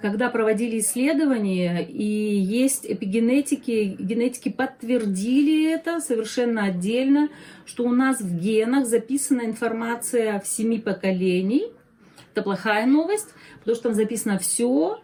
[0.00, 7.28] когда проводили исследования, и есть эпигенетики, генетики подтвердили это совершенно отдельно,
[7.66, 11.72] что у нас в генах записана информация в семи поколений.
[12.32, 13.28] Это плохая новость,
[13.60, 15.00] потому что там записано все,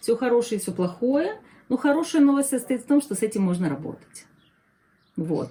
[0.00, 1.40] все хорошее, все плохое.
[1.68, 4.26] Но хорошая новость состоит в том, что с этим можно работать.
[5.16, 5.50] Вот.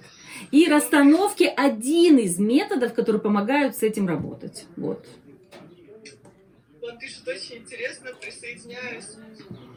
[0.50, 4.66] И расстановки один из методов, которые помогают с этим работать.
[4.76, 5.04] Вот
[6.86, 9.16] он пишет очень интересно, присоединяюсь.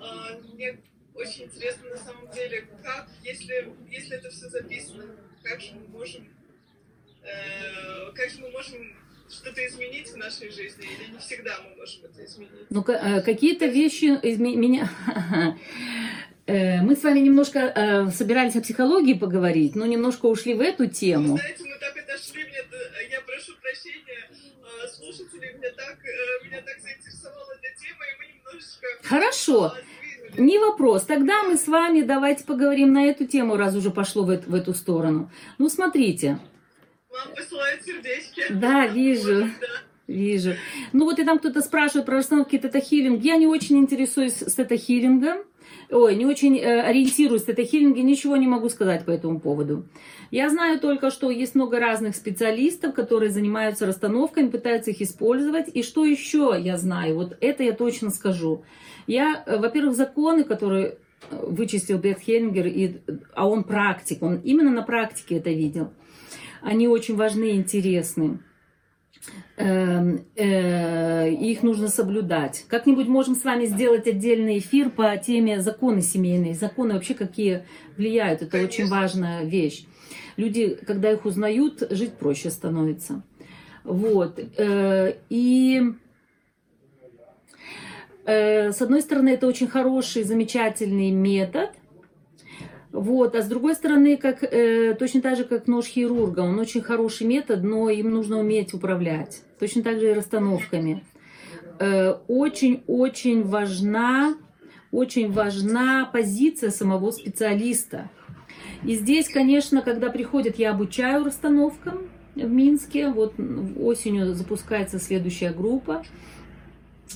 [0.02, 0.78] А, мне
[1.16, 5.06] очень интересно на самом деле, как, если, если это все записано,
[5.44, 6.28] как же мы можем,
[7.24, 8.96] э, как же мы можем
[9.30, 12.52] что-то изменить в нашей жизни, или не всегда мы можем это изменить?
[12.70, 14.90] Ну, э, какие-то вещи меня...
[16.50, 20.88] Э, мы с вами немножко э, собирались о психологии поговорить, но немножко ушли в эту
[20.88, 21.34] тему.
[21.34, 22.58] Вы знаете, мы так отошли, мне,
[23.12, 24.10] я прошу прощения,
[25.40, 25.98] слушатели, меня так,
[26.46, 28.88] меня так заинтересовала эта тема, и мы немножечко...
[29.04, 29.74] Хорошо.
[30.38, 31.04] Не вопрос.
[31.06, 34.56] Тогда мы с вами давайте поговорим на эту тему, раз уже пошло в, эту- в
[34.56, 35.32] эту сторону.
[35.58, 36.40] Ну, смотрите.
[37.10, 38.46] Вам посылают сердечки.
[38.52, 39.46] Да, вижу.
[39.60, 39.68] Да.
[40.08, 40.56] Вижу.
[40.92, 43.22] Ну вот и там кто-то спрашивает про расстановки тета-хиллинг.
[43.22, 45.44] Я не очень интересуюсь с тета-хиллингом.
[45.92, 49.86] Ой, не очень э, ориентируюсь в тета-хиллинге, ничего не могу сказать по этому поводу.
[50.30, 55.68] Я знаю только, что есть много разных специалистов, которые занимаются расстановками, пытаются их использовать.
[55.74, 57.16] И что еще я знаю?
[57.16, 58.64] Вот это я точно скажу.
[59.08, 60.98] Я, э, во-первых, законы, которые
[61.32, 62.98] э, вычистил Берт Хеллингер, и,
[63.34, 65.92] а он практик, он именно на практике это видел.
[66.62, 68.40] Они очень важны и интересны.
[69.58, 72.66] Эм, э, их нужно соблюдать.
[72.70, 77.66] Как-нибудь можем с вами сделать отдельный эфир по теме законы семейные, законы вообще какие
[77.98, 78.42] влияют.
[78.42, 79.86] Это очень важная вещь.
[80.38, 83.22] Люди, когда их узнают, жить проще становится.
[83.84, 84.40] Вот.
[84.40, 85.82] э, И
[88.26, 91.72] э, с одной стороны, это очень хороший, замечательный метод.
[92.92, 96.82] Вот, а с другой стороны, как, э, точно так же, как нож хирурга, он очень
[96.82, 99.44] хороший метод, но им нужно уметь управлять.
[99.60, 101.04] Точно так же и расстановками.
[101.80, 104.36] Э, Очень-очень важна,
[104.92, 108.10] очень важна позиция самого специалиста.
[108.84, 113.10] И здесь, конечно, когда приходят, я обучаю расстановкам в Минске.
[113.10, 113.36] Вот
[113.80, 116.04] осенью запускается следующая группа.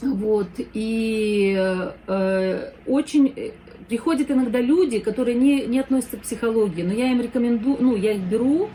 [0.02, 1.56] Вот, и
[2.08, 3.52] э, очень э,
[3.88, 8.14] приходят иногда люди, которые не, не относятся к психологии, но я им рекомендую, ну, я
[8.14, 8.70] их беру,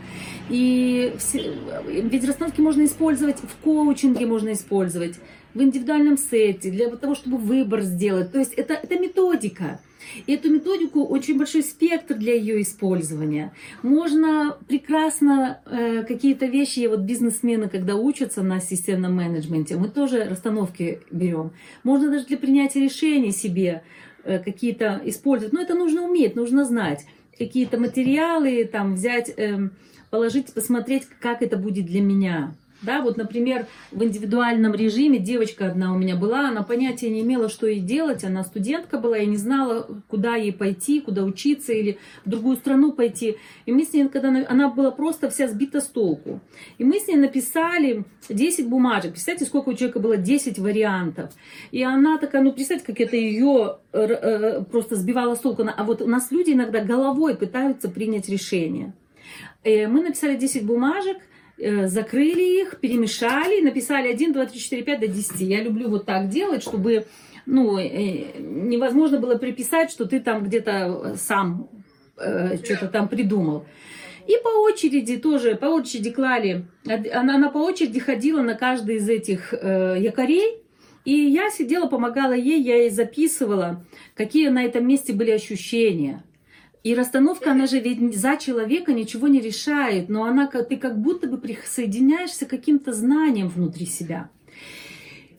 [0.49, 1.53] и все,
[1.87, 5.15] ведь расстановки можно использовать в коучинге, можно использовать
[5.53, 8.31] в индивидуальном сете, для того, чтобы выбор сделать.
[8.31, 9.79] То есть это, это методика.
[10.25, 13.53] И эту методику очень большой спектр для ее использования.
[13.83, 21.01] Можно прекрасно э, какие-то вещи, вот бизнесмены, когда учатся на системном менеджменте, мы тоже расстановки
[21.11, 21.51] берем.
[21.83, 23.83] Можно даже для принятия решений себе
[24.37, 25.53] какие-то использовать.
[25.53, 27.05] Но это нужно уметь, нужно знать.
[27.37, 29.71] Какие-то материалы там взять, эм,
[30.11, 32.53] положить, посмотреть, как это будет для меня.
[32.81, 37.49] Да, вот, например, в индивидуальном режиме девочка одна у меня была, она понятия не имела,
[37.49, 41.97] что ей делать, она студентка была и не знала, куда ей пойти, куда учиться или
[42.25, 43.35] в другую страну пойти.
[43.65, 46.39] И мы с ней, когда она- она была просто вся сбита с толку.
[46.77, 49.11] И мы с ней написали 10 бумажек.
[49.11, 51.31] Представьте, сколько у человека было 10 вариантов.
[51.71, 55.63] И она такая, ну, представьте, как это ее э, э, просто сбивало с толку.
[55.75, 58.93] А вот у нас люди иногда головой пытаются принять решение.
[59.63, 61.17] Э, Мы написали 10 бумажек,
[61.85, 65.41] закрыли их, перемешали, написали 1, 2, 3, 4, 5 до 10.
[65.41, 67.05] Я люблю вот так делать, чтобы
[67.45, 71.69] ну, э, невозможно было приписать, что ты там где-то сам
[72.17, 73.65] э, что-то там придумал.
[74.27, 76.67] И по очереди тоже, по очереди клали.
[76.85, 80.63] Она, она по очереди ходила на каждый из этих э, якорей.
[81.05, 86.23] И я сидела, помогала ей, я ей записывала, какие на этом месте были ощущения.
[86.83, 91.27] И расстановка, она же ведь за человека ничего не решает, но она, ты как будто
[91.27, 94.29] бы присоединяешься к каким-то знаниям внутри себя.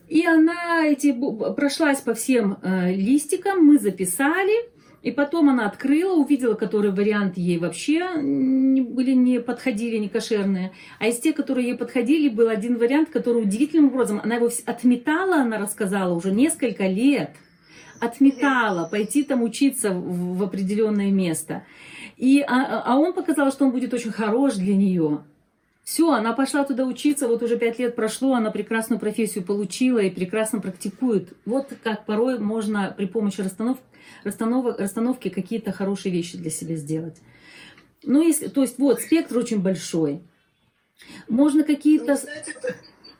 [0.09, 1.17] И она эти,
[1.55, 4.69] прошлась по всем э, листикам, мы записали,
[5.03, 10.73] и потом она открыла, увидела, которые варианты ей вообще не, были не подходили, не кошерные.
[10.99, 15.37] А из тех, которые ей подходили, был один вариант, который удивительным образом, она его отметала,
[15.37, 17.31] она рассказала уже несколько лет
[18.01, 21.65] отметала пойти там учиться в, в определенное место.
[22.17, 25.25] И, а, а он показал, что он будет очень хорош для нее.
[25.83, 30.11] Все, она пошла туда учиться, вот уже пять лет прошло, она прекрасную профессию получила и
[30.11, 31.33] прекрасно практикует.
[31.47, 33.79] Вот как порой можно при помощи расстанов,
[34.23, 37.17] расстановок, расстановки какие-то хорошие вещи для себя сделать.
[38.03, 40.21] Ну, если, то есть вот, спектр очень большой.
[41.29, 42.15] Можно Ну, какие-то...
[42.17, 42.75] знаете, это-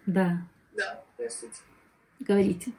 [0.07, 0.43] Да,
[0.77, 1.53] Да, простите.
[2.21, 2.73] говорите.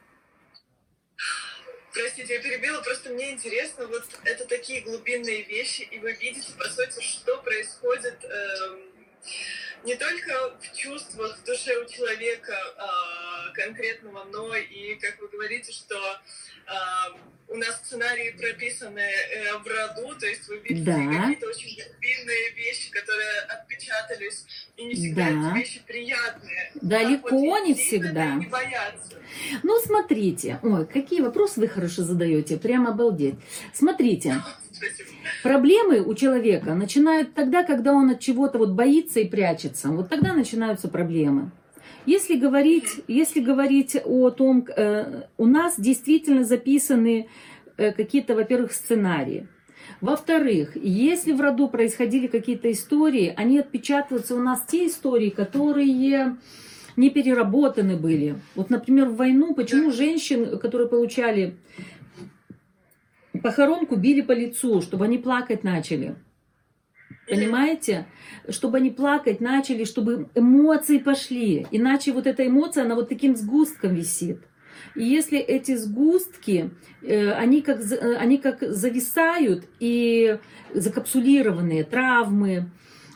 [1.92, 6.64] Простите, я перебила, просто мне интересно, вот это такие глубинные вещи, и вы видите, по
[6.64, 8.91] сути, что происходит эм,
[9.84, 15.72] не только в чувствах, в душе у человека а, конкретного, но и, как вы говорите,
[15.72, 15.96] что
[16.66, 17.08] а,
[17.48, 20.94] у нас сценарии прописаны э, в роду, то есть вы видите Да.
[20.94, 25.50] какие-то очень глубинные вещи, которые отпечатались, и не всегда Да.
[25.50, 26.72] эти вещи приятные.
[26.76, 28.34] Далеко Как вот не всегда.
[28.36, 29.18] Не бояться.
[29.62, 30.60] Ну, смотрите.
[30.62, 32.56] Ой, какие вопросы вы хорошо задаете.
[32.56, 33.34] Прямо обалдеть.
[33.74, 34.36] Смотрите.
[35.42, 39.88] Проблемы у человека начинают тогда, когда он от чего-то вот боится и прячется.
[39.88, 41.50] Вот тогда начинаются проблемы.
[42.06, 47.28] Если говорить, если говорить о том, э, у нас действительно записаны
[47.76, 49.46] э, какие-то, во-первых, сценарии.
[50.00, 56.36] Во-вторых, если в роду происходили какие-то истории, они отпечатываются у нас те истории, которые
[56.96, 58.36] не переработаны были.
[58.54, 61.56] Вот, например, в войну, почему женщин, которые получали
[63.40, 66.16] похоронку били по лицу, чтобы они плакать начали.
[67.28, 68.06] Понимаете?
[68.48, 71.66] Чтобы они плакать начали, чтобы эмоции пошли.
[71.70, 74.40] Иначе вот эта эмоция, она вот таким сгустком висит.
[74.94, 76.70] И если эти сгустки,
[77.02, 80.38] э, они как, э, они как зависают и
[80.74, 82.70] закапсулированные, травмы.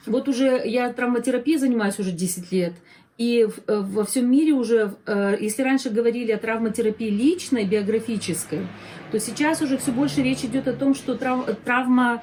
[0.06, 2.72] Вот уже я травматерапией занимаюсь уже 10 лет.
[3.18, 4.94] И э, во всем мире уже,
[5.40, 8.66] если раньше говорили о травматерапии личной, биографической,
[9.10, 12.22] то сейчас уже все больше речь идет о том, что травма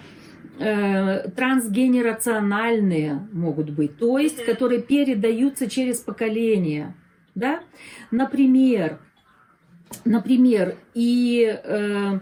[0.59, 6.95] э, трансгенерациональные могут быть, то есть которые передаются через поколения.
[7.35, 7.61] Да?
[8.11, 8.99] Например,
[10.05, 12.19] например, и э, э,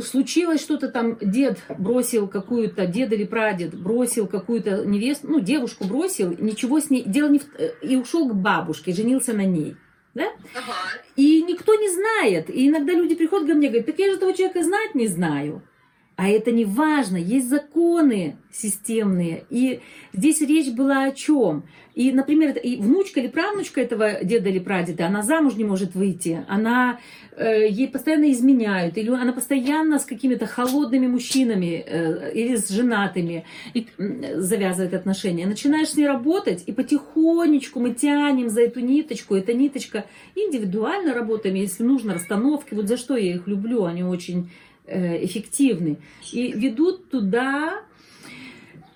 [0.00, 6.34] случилось что-то там, дед бросил какую-то, дед или прадед бросил какую-то невесту, ну, девушку бросил,
[6.38, 9.76] ничего с ней, дело не в, э, и ушел к бабушке, женился на ней.
[10.14, 10.26] Да?
[10.54, 10.74] Ага.
[11.16, 12.50] И никто не знает.
[12.50, 15.06] И иногда люди приходят ко мне и говорят, так я же этого человека знать не
[15.06, 15.62] знаю.
[16.20, 19.44] А это не важно, есть законы системные.
[19.48, 19.80] И
[20.12, 21.62] здесь речь была о чем?
[21.94, 26.44] И, например, и внучка или правнучка этого деда или прадеда, она замуж не может выйти,
[26.46, 27.00] она,
[27.38, 33.46] э, ей постоянно изменяют, или она постоянно с какими-то холодными мужчинами э, или с женатыми
[33.72, 35.46] и, э, завязывает отношения.
[35.46, 40.04] Начинаешь с ней работать, и потихонечку мы тянем за эту ниточку, эта ниточка
[40.34, 42.74] индивидуально работаем, если нужно, расстановки.
[42.74, 44.50] Вот за что я их люблю, они очень
[44.90, 45.98] эффективны.
[46.32, 47.82] И ведут туда,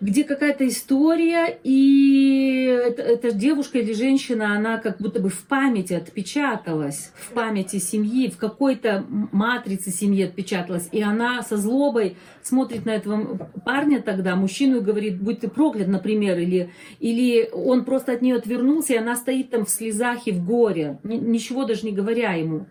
[0.04, 5.94] где какая-то история, и эта, эта девушка или женщина, она как будто бы в памяти
[5.94, 12.90] отпечаталась, в памяти семьи, в какой-то матрице семьи отпечаталась, и она со злобой смотрит на
[12.90, 18.20] этого парня тогда, мужчину, и говорит, будь ты проклят, например, или, или он просто от
[18.20, 22.34] нее отвернулся, и она стоит там в слезах и в горе, ничего даже не говоря
[22.34, 22.66] ему.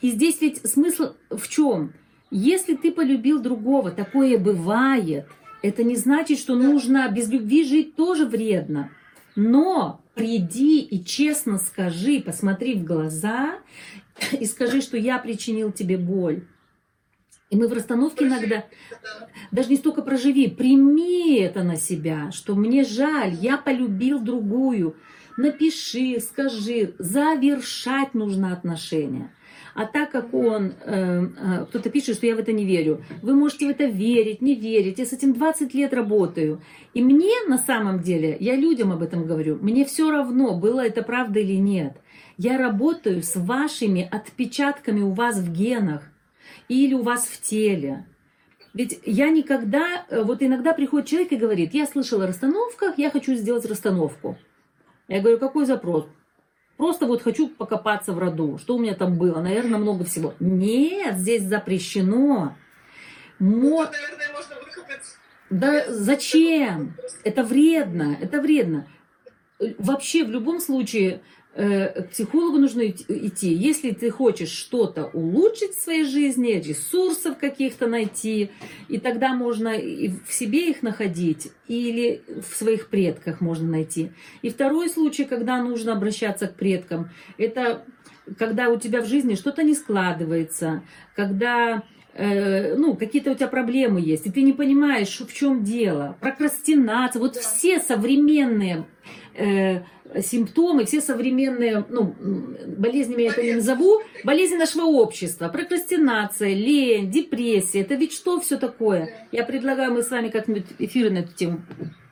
[0.00, 1.92] И здесь ведь смысл в чем?
[2.30, 5.26] Если ты полюбил другого, такое бывает,
[5.62, 8.90] это не значит, что нужно без любви жить тоже вредно.
[9.36, 13.58] Но приди и честно скажи, посмотри в глаза
[14.32, 16.46] и скажи, что я причинил тебе боль.
[17.48, 18.64] И мы в расстановке иногда,
[19.52, 24.96] даже не столько проживи, прими это на себя, что мне жаль, я полюбил другую.
[25.36, 29.30] Напиши, скажи, завершать нужно отношения.
[29.76, 33.34] А так как он, э, э, кто-то пишет, что я в это не верю, вы
[33.34, 34.98] можете в это верить, не верить.
[34.98, 36.62] Я с этим 20 лет работаю.
[36.94, 41.02] И мне на самом деле, я людям об этом говорю, мне все равно, было это
[41.02, 41.92] правда или нет.
[42.38, 46.04] Я работаю с вашими отпечатками у вас в генах
[46.68, 48.06] или у вас в теле.
[48.72, 53.10] Ведь я никогда, э, вот иногда приходит человек и говорит, я слышала о расстановках, я
[53.10, 54.38] хочу сделать расстановку.
[55.06, 56.06] Я говорю, какой запрос?
[56.76, 58.58] Просто вот хочу покопаться в роду.
[58.58, 59.40] Что у меня там было?
[59.40, 60.34] Наверное, много всего.
[60.40, 62.54] Нет, здесь запрещено.
[63.38, 63.48] Мо...
[63.48, 65.16] Ну, наверное, можно выкопать.
[65.48, 66.94] Да зачем?
[67.24, 68.16] Это вредно.
[68.20, 68.86] Это вредно.
[69.78, 75.82] Вообще, в любом случае, Э, к психологу нужно идти, если ты хочешь что-то улучшить в
[75.82, 78.50] своей жизни, ресурсов каких-то найти,
[78.88, 84.10] и тогда можно и в себе их находить, или в своих предках можно найти.
[84.42, 87.84] И второй случай, когда нужно обращаться к предкам, это
[88.38, 90.82] когда у тебя в жизни что-то не складывается,
[91.14, 96.16] когда э, ну, какие-то у тебя проблемы есть, и ты не понимаешь, в чем дело.
[96.20, 98.84] Прокрастинация, вот все современные
[99.34, 99.80] э,
[100.22, 102.14] симптомы, все современные, ну,
[102.66, 108.56] болезнями я это не назову, болезни нашего общества, прокрастинация, лень, депрессия, это ведь что все
[108.56, 109.28] такое?
[109.32, 111.60] Я предлагаю, мы с вами как-нибудь эфиры на эту тему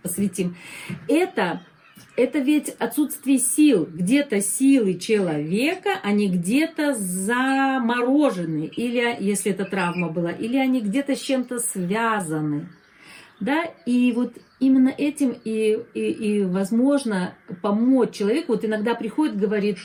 [0.03, 0.57] посвятим.
[1.09, 1.63] Это
[2.17, 3.89] это ведь отсутствие сил.
[3.91, 11.21] Где-то силы человека, они где-то заморожены, или если это травма была, или они где-то с
[11.21, 12.69] чем-то связаны.
[13.41, 13.65] Да?
[13.85, 18.53] И вот именно этим и, и, и возможно помочь человеку.
[18.53, 19.79] Вот иногда приходит, говорит,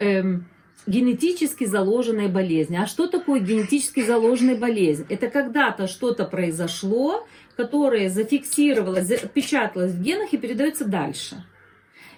[0.00, 0.46] эм,
[0.86, 2.76] генетически заложенная болезнь.
[2.76, 5.06] А что такое генетически заложенная болезнь?
[5.08, 7.26] Это когда-то что-то произошло,
[7.56, 11.44] которое зафиксировалось, запечаталось в генах и передается дальше.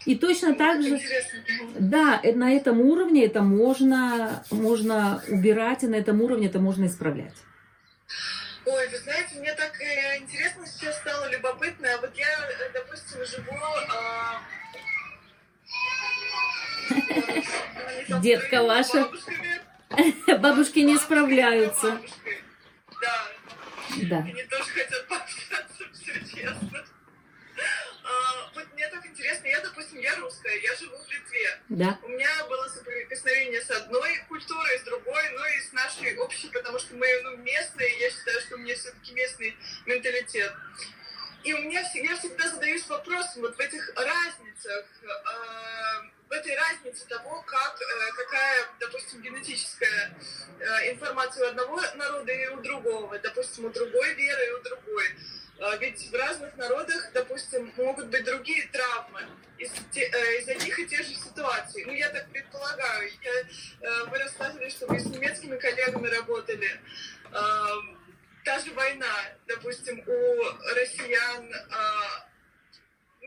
[0.06, 0.98] И точно так же,
[1.78, 6.86] да, э, на этом уровне это можно, можно убирать, и на этом уровне это можно
[6.86, 7.34] исправлять.
[8.66, 11.94] Ой, вы знаете, мне так э, интересно сейчас стало любопытно.
[11.94, 13.56] А вот я, э, допустим, живу...
[13.58, 14.38] Э,
[18.20, 19.10] Детка ваша.
[20.38, 22.00] Бабушки не справляются.
[23.00, 23.26] Да.
[24.02, 24.18] Да.
[24.18, 26.84] Они тоже хотят пообщаться, все честно.
[28.04, 31.09] А, вот мне так интересно, я, допустим, я русская, я живу в
[31.40, 31.60] Москве.
[31.68, 31.98] Да.
[32.02, 36.78] У меня было соприкосновение с одной культурой, с другой, ну и с нашей общей, потому
[36.78, 40.52] что мы ну, местные, я считаю, что у меня все-таки местный менталитет.
[41.42, 44.84] И у меня я всегда задаюсь вопросом вот в этих разницах,
[45.24, 50.14] а, в этой разнице того, как, э, какая, допустим, генетическая
[50.58, 55.06] э, информация у одного народа и у другого, допустим, у другой веры и у другой.
[55.60, 59.22] Э, ведь в разных народах, допустим, могут быть другие травмы
[59.58, 61.84] из, из одних и тех же ситуаций.
[61.84, 63.10] Ну, я так предполагаю.
[63.22, 66.80] Я, вы рассказывали, что вы с немецкими коллегами работали.
[68.42, 69.14] Та же война,
[69.46, 71.52] допустим, у россиян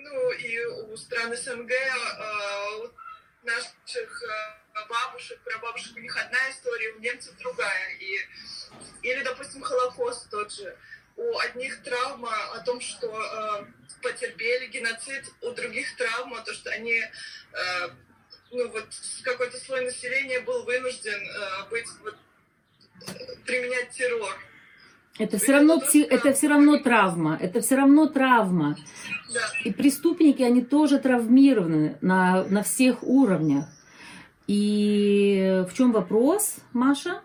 [0.03, 6.93] ну и у стран СНГ, э, у наших э, бабушек, прабабушек, у них одна история,
[6.93, 7.89] у немцев другая.
[7.99, 8.19] И,
[9.01, 10.75] или, допустим, Холокост тот же.
[11.16, 13.66] У одних травма о том, что э,
[14.01, 17.89] потерпели геноцид, у других травма, то, что они, э,
[18.51, 18.88] ну вот,
[19.24, 22.16] какой-то слой населения был вынужден э, быть, вот,
[23.45, 24.36] применять террор.
[25.20, 27.38] Это все равно, это все равно травма.
[27.39, 28.76] Это все равно травма.
[29.64, 33.66] И преступники, они тоже травмированы на, на всех уровнях.
[34.47, 37.22] И в чем вопрос, Маша?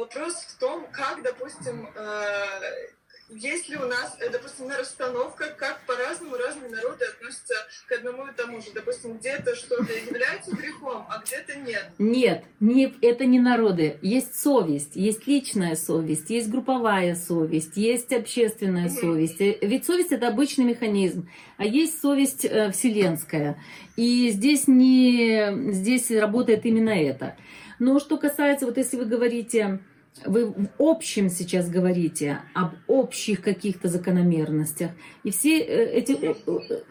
[0.00, 2.86] Вопрос в том, как, допустим, э,
[3.28, 7.52] есть ли у нас, э, допустим, на расстановках, как по-разному разные народы относятся
[7.86, 8.68] к одному и тому же.
[8.74, 11.90] Допустим, где-то что-то является грехом, а где-то нет.
[11.98, 13.98] Нет, не, это не народы.
[14.00, 19.00] Есть совесть, есть личная совесть, есть групповая совесть, есть общественная mm-hmm.
[19.00, 19.40] совесть.
[19.42, 21.28] Э, ведь совесть это обычный механизм,
[21.58, 23.62] а есть совесть э, вселенская.
[23.96, 27.36] И здесь не здесь работает именно это.
[27.78, 29.80] Но что касается, вот если вы говорите
[30.24, 34.90] вы в общем сейчас говорите об общих каких-то закономерностях.
[35.22, 36.36] И все э, эти...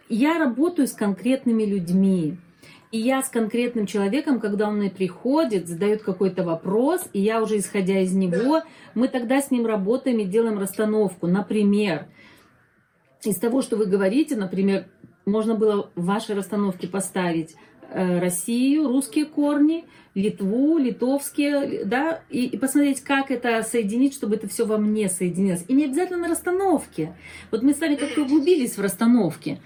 [0.10, 2.38] Я работаю с конкретными людьми.
[2.92, 7.60] И я с конкретным человеком, когда он мне приходит, задает какой-то вопрос, и я уже
[7.60, 8.64] исходя из него,
[8.96, 11.28] мы тогда с ним работаем и делаем расстановку.
[11.28, 12.08] Например,
[13.24, 14.88] из того, что вы говорите, например,
[15.26, 19.86] можно было вашей расстановке поставить Э, Россию, русские корни,
[20.16, 25.64] Литву, литовские, да, и, и посмотреть, как это соединить, чтобы это все во мне соединилось.
[25.68, 27.14] И не обязательно на расстановке.
[27.52, 29.60] Вот мы с вами как-то углубились в расстановке.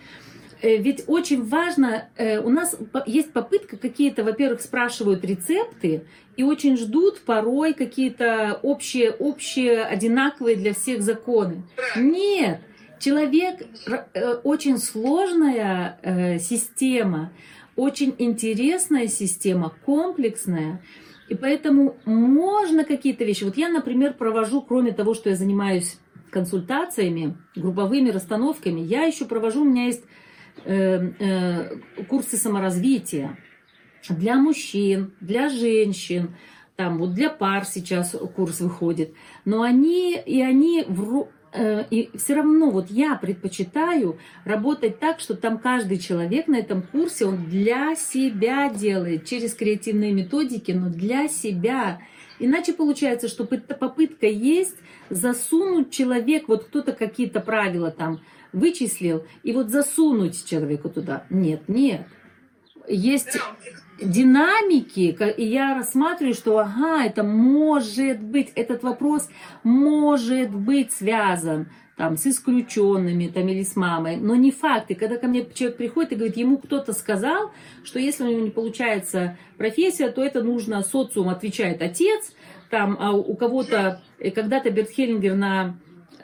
[0.62, 6.04] Э, ведь очень важно, э, у нас есть попытка какие-то, во-первых, спрашивают рецепты
[6.36, 11.64] и очень ждут порой какие-то общие, общие, одинаковые для всех законы.
[11.96, 12.60] Нет,
[13.00, 13.66] человек
[14.44, 17.32] очень сложная система
[17.76, 20.82] очень интересная система, комплексная.
[21.30, 23.44] И поэтому можно какие-то вещи.
[23.44, 25.98] Вот я, например, провожу, кроме того, что я занимаюсь
[26.30, 30.04] консультациями, групповыми расстановками, я еще провожу, у меня есть
[30.66, 33.38] э, э, курсы саморазвития
[34.10, 36.36] для мужчин, для женщин,
[36.76, 39.14] там вот для пар сейчас курс выходит,
[39.46, 40.84] но они и они
[41.54, 46.82] Э, и все равно вот я предпочитаю работать так, что там каждый человек на этом
[46.82, 52.02] курсе, он для себя делает, через креативные методики, но для себя.
[52.40, 54.76] Иначе получается, что попытка есть
[55.12, 61.26] засунуть человек, вот кто-то какие-то правила там вычислил, и вот засунуть человеку туда.
[61.30, 62.08] Нет, нет.
[62.88, 63.38] Есть
[64.02, 69.30] динамики, и я рассматриваю, что ага, это может быть, этот вопрос
[69.64, 74.90] может быть связан там, с исключенными там, или с мамой, но не факт.
[74.92, 77.52] И когда ко мне человек приходит и говорит, ему кто-то сказал,
[77.84, 82.34] что если у него не получается профессия, то это нужно социум, отвечает отец,
[82.70, 84.02] там, а у кого-то,
[84.34, 85.76] когда-то Берт Хеллингер на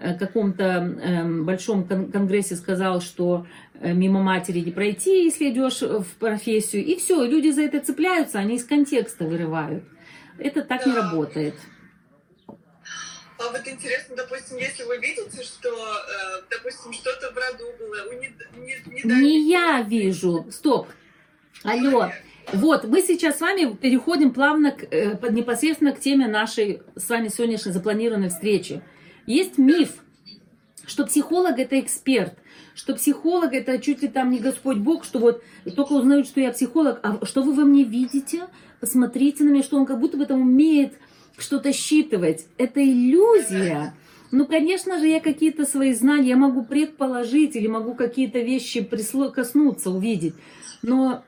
[0.01, 6.15] Э, каком-то эм, большом конгрессе сказал, что э, мимо матери не пройти, если идешь в
[6.19, 6.85] профессию.
[6.85, 9.83] И все, люди за это цепляются, они из контекста вырывают.
[10.37, 10.89] Это так да.
[10.89, 11.55] не работает.
[12.47, 18.35] А вот интересно, допустим, если вы видите, что, э, допустим, что-то в роду было, не,
[18.57, 20.45] не, не, не я вижу.
[20.51, 20.87] Стоп.
[21.63, 22.11] Алло.
[22.51, 24.81] Вот, мы сейчас с вами переходим плавно к,
[25.29, 28.81] непосредственно к теме нашей с вами сегодняшней запланированной встречи.
[29.25, 29.91] Есть миф,
[30.85, 32.33] что психолог это эксперт,
[32.75, 35.43] что психолог это чуть ли там не Господь Бог, что вот
[35.75, 38.47] только узнают, что я психолог, а что вы во мне видите?
[38.79, 40.93] Посмотрите на меня, что он как будто бы там умеет
[41.37, 42.45] что-то считывать.
[42.57, 43.93] Это иллюзия.
[44.31, 49.29] Ну, конечно же, я какие-то свои знания, я могу предположить или могу какие-то вещи присло...
[49.29, 50.35] коснуться, увидеть.
[50.81, 51.23] Но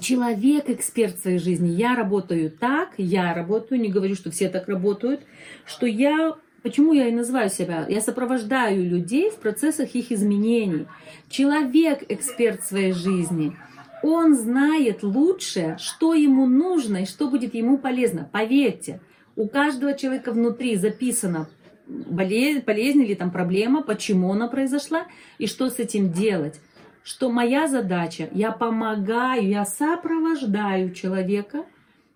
[0.00, 1.68] человек эксперт в своей жизни.
[1.68, 5.20] Я работаю так, я работаю, не говорю, что все так работают,
[5.64, 6.36] что я
[6.66, 7.86] Почему я и называю себя?
[7.88, 10.88] Я сопровождаю людей в процессах их изменений.
[11.28, 13.56] Человек– эксперт своей жизни.
[14.02, 18.28] Он знает лучше, что ему нужно и что будет ему полезно.
[18.32, 19.00] Поверьте,
[19.36, 21.48] у каждого человека внутри записано
[21.86, 25.06] болезнь, болезнь или там проблема, почему она произошла
[25.38, 26.60] и что с этим делать.
[27.04, 31.64] Что моя задача, я помогаю, я сопровождаю человека,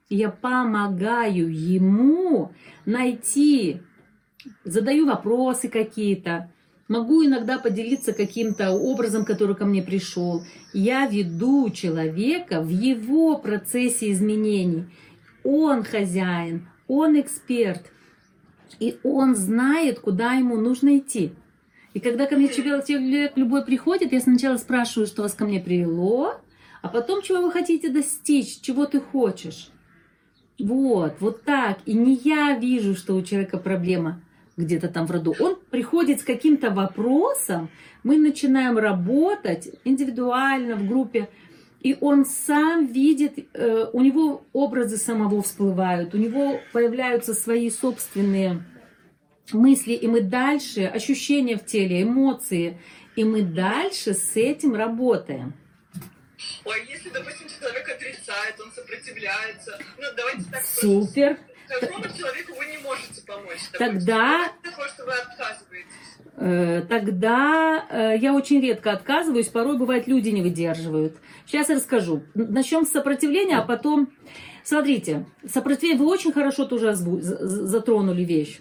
[0.08, 2.50] я помогаю ему
[2.84, 3.80] найти,
[4.64, 6.50] задаю вопросы какие-то,
[6.88, 10.42] могу иногда поделиться каким-то образом, который ко мне пришел.
[10.72, 14.86] Я веду человека в его процессе изменений.
[15.44, 17.90] Он хозяин, он эксперт,
[18.78, 21.32] и он знает, куда ему нужно идти.
[21.94, 26.40] И когда ко мне человек любой приходит, я сначала спрашиваю, что вас ко мне привело,
[26.82, 29.70] а потом, чего вы хотите достичь, чего ты хочешь.
[30.58, 31.78] Вот, вот так.
[31.86, 34.20] И не я вижу, что у человека проблема
[34.60, 35.34] где-то там в роду.
[35.38, 37.68] Он приходит с каким-то вопросом,
[38.02, 41.28] мы начинаем работать индивидуально, в группе,
[41.80, 48.62] и он сам видит, э, у него образы самого всплывают, у него появляются свои собственные
[49.52, 52.78] мысли, и мы дальше, ощущения в теле, эмоции,
[53.16, 55.54] и мы дальше с этим работаем.
[56.64, 60.62] Ой, если, допустим, человек отрицает, он сопротивляется, ну давайте так.
[60.62, 61.38] Супер.
[61.70, 63.60] Человеку вы не можете помочь.
[63.78, 64.52] Тогда...
[64.62, 66.00] Такое, что вы отказываетесь.
[66.36, 71.16] Э, тогда э, я очень редко отказываюсь, порой бывает люди не выдерживают.
[71.46, 72.22] Сейчас я расскажу.
[72.34, 74.10] Начнем с сопротивления, а потом...
[74.64, 78.60] Смотрите, сопротивление, вы очень хорошо тоже затронули вещь.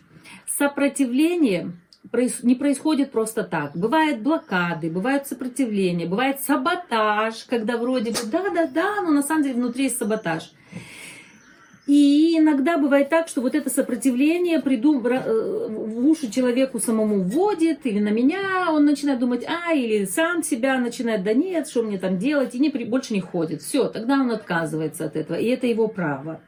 [0.57, 1.74] Сопротивление
[2.43, 3.76] не происходит просто так.
[3.76, 9.86] Бывают блокады, бывают сопротивления, бывает саботаж, когда вроде бы да-да-да, но на самом деле внутри
[9.86, 10.51] есть саботаж.
[11.89, 15.03] И иногда бывает так, что вот это сопротивление придум...
[15.07, 20.43] Э, в уши человеку самому вводит, или на меня он начинает думать, а, или сам
[20.43, 23.63] себя начинает, да нет, что мне там делать, и не, больше не ходит.
[23.63, 26.41] Все, тогда он отказывается от этого, и это его право.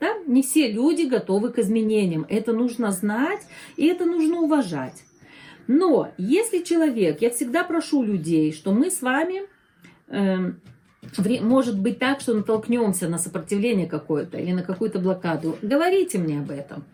[0.00, 0.14] Да?
[0.26, 2.26] Не все люди готовы к изменениям.
[2.28, 3.42] Это нужно знать,
[3.76, 5.04] и это нужно уважать.
[5.68, 9.42] Но если человек, я всегда прошу людей, что мы с вами
[10.08, 10.54] э,
[11.40, 15.58] может быть так, что натолкнемся на сопротивление какое-то или на какую-то блокаду.
[15.62, 16.84] Говорите мне об этом.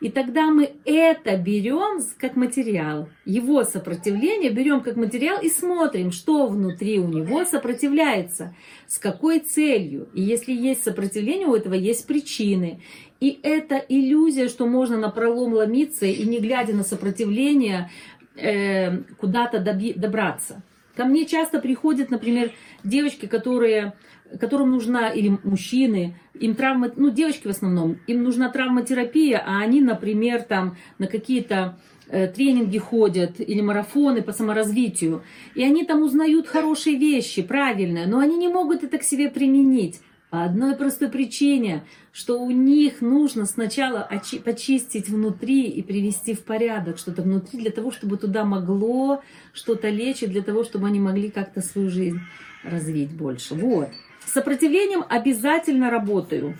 [0.00, 6.46] И тогда мы это берем как материал, его сопротивление берем как материал и смотрим, что
[6.46, 8.54] внутри у него сопротивляется,
[8.86, 10.08] с какой целью.
[10.12, 12.82] И если есть сопротивление, у этого есть причины.
[13.20, 17.90] И это иллюзия, что можно на пролом ломиться и не глядя на сопротивление
[18.36, 20.62] э, куда-то добраться.
[20.96, 22.50] Ко мне часто приходят, например,
[22.84, 23.94] девочки, которые,
[24.38, 29.80] которым нужна, или мужчины, им травма, ну, девочки в основном, им нужна травматерапия, а они,
[29.80, 31.78] например, там на какие-то
[32.08, 35.22] э, тренинги ходят или марафоны по саморазвитию,
[35.54, 40.00] и они там узнают хорошие вещи, правильные, но они не могут это к себе применить.
[40.32, 44.08] По одной простой причине, что у них нужно сначала
[44.46, 49.22] почистить внутри и привести в порядок что-то внутри, для того, чтобы туда могло
[49.52, 52.18] что-то лечить, для того, чтобы они могли как-то свою жизнь
[52.64, 53.54] развить больше.
[53.54, 53.90] Вот.
[54.24, 56.56] С сопротивлением обязательно работаю.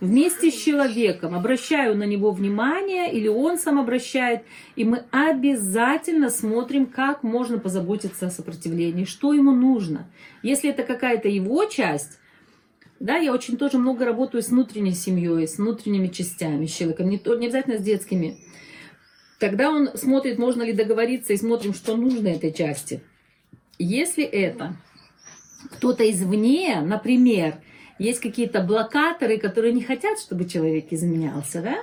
[0.00, 4.42] Вместе с человеком обращаю на него внимание, или он сам обращает,
[4.76, 10.10] и мы обязательно смотрим, как можно позаботиться о сопротивлении, что ему нужно.
[10.42, 12.19] Если это какая-то его часть,
[13.00, 17.18] да, я очень тоже много работаю с внутренней семьей, с внутренними частями с человеком, не,
[17.18, 18.38] то, не обязательно с детскими.
[19.38, 23.02] Тогда он смотрит, можно ли договориться, и смотрим, что нужно этой части.
[23.78, 24.76] Если это
[25.72, 27.54] кто-то извне, например,
[27.98, 31.78] есть какие-то блокаторы, которые не хотят, чтобы человек изменялся, да?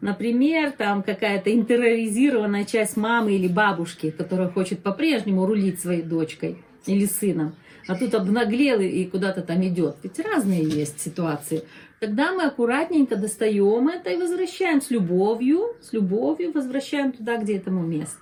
[0.00, 6.56] Например, там какая-то интерроризированная часть мамы или бабушки, которая хочет по-прежнему рулить своей дочкой
[6.86, 7.54] или сыном
[7.88, 9.96] а тут обнаглел и куда-то там идет.
[10.02, 11.66] Ведь разные есть ситуации.
[12.00, 17.82] Тогда мы аккуратненько достаем это и возвращаем с любовью, с любовью возвращаем туда, где этому
[17.82, 18.18] место.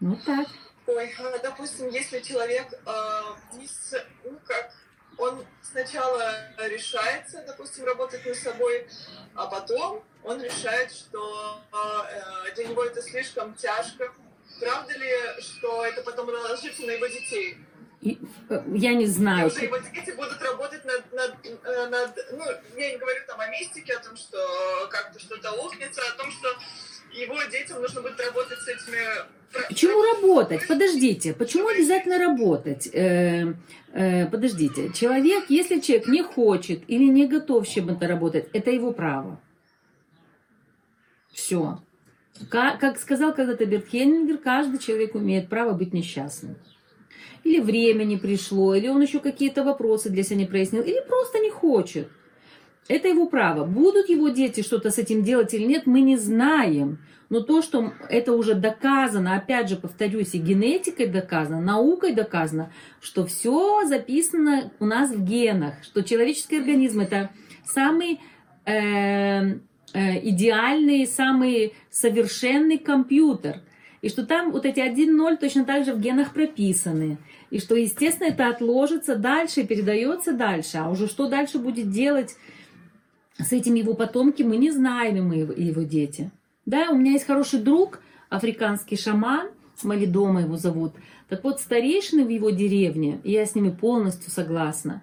[0.00, 0.46] Вот так.
[0.86, 3.66] Ой, а, допустим, если человек э, не
[4.24, 4.70] ну как,
[5.18, 8.86] он сначала решается, допустим, работать над собой,
[9.34, 14.12] а потом он решает, что э, для него это слишком тяжко.
[14.60, 15.10] Правда ли,
[15.40, 17.58] что это потом ложится на его детей?
[18.48, 19.50] Э, я не знаю.
[19.50, 22.44] И вот дети будут работать над, над, э, над, ну,
[22.76, 24.38] я не говорю там о мистике, о том, что
[24.90, 26.48] как-то что-то лопнется, о том, что
[27.12, 28.98] его детям нужно будет работать с этими...
[29.68, 30.66] Почему работать?
[30.66, 32.88] Подождите, почему обязательно работать?
[32.92, 33.54] Э,
[33.92, 38.92] э, подождите, человек, если человек не хочет или не готов с чем-то работать, это его
[38.92, 39.40] право.
[41.32, 41.80] Все.
[42.50, 46.56] Как, как сказал когда-то Берт Хельнингер, каждый человек имеет право быть несчастным
[47.44, 51.38] или время не пришло, или он еще какие-то вопросы для себя не прояснил, или просто
[51.38, 52.08] не хочет.
[52.88, 53.64] Это его право.
[53.64, 56.98] Будут его дети что-то с этим делать или нет, мы не знаем.
[57.28, 62.70] Но то, что это уже доказано, опять же, повторюсь, и генетикой доказано, наукой доказано,
[63.00, 67.30] что все записано у нас в генах, что человеческий организм это
[67.64, 68.20] самый
[68.64, 69.58] э, э,
[70.22, 73.62] идеальный, самый совершенный компьютер.
[74.06, 77.18] И что там вот эти 1-0 точно так же в генах прописаны.
[77.50, 80.76] И что, естественно, это отложится дальше передается дальше.
[80.76, 82.36] А уже что дальше будет делать
[83.36, 86.30] с этим его потомки, мы не знаем, и мы его, его дети.
[86.66, 87.98] Да, у меня есть хороший друг,
[88.28, 89.48] африканский шаман,
[89.82, 90.92] Малидома его зовут.
[91.28, 95.02] Так вот, старейшины в его деревне, и я с ними полностью согласна,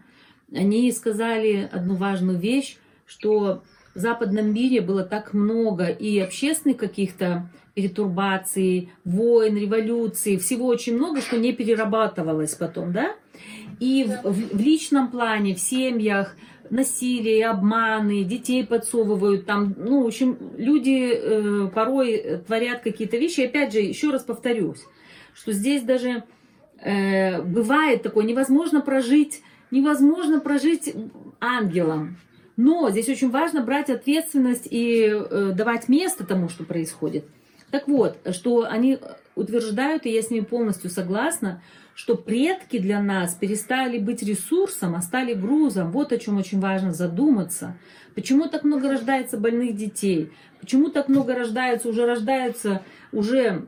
[0.50, 7.50] они сказали одну важную вещь, что в западном мире было так много и общественных каких-то
[7.74, 13.16] перетурбаций, войн, революций, всего очень много, что не перерабатывалось потом, да?
[13.80, 16.36] И в, в, в личном плане, в семьях,
[16.70, 23.42] насилие, обманы, детей подсовывают, там, ну, в общем, люди э, порой творят какие-то вещи.
[23.42, 24.84] И опять же, еще раз повторюсь,
[25.34, 26.24] что здесь даже
[26.80, 30.94] э, бывает такое, невозможно прожить, невозможно прожить
[31.40, 32.18] ангелом.
[32.56, 37.26] Но здесь очень важно брать ответственность и э, давать место тому, что происходит.
[37.74, 39.00] Так вот, что они
[39.34, 41.64] утверждают, и я с ними полностью согласна,
[41.96, 45.92] что предки для нас перестали быть ресурсом, а стали грузом.
[45.92, 47.76] Вот о чем очень важно задуматься.
[48.14, 50.32] Почему так много рождается больных детей?
[50.62, 53.66] Почему так много рождается, уже рождаются, уже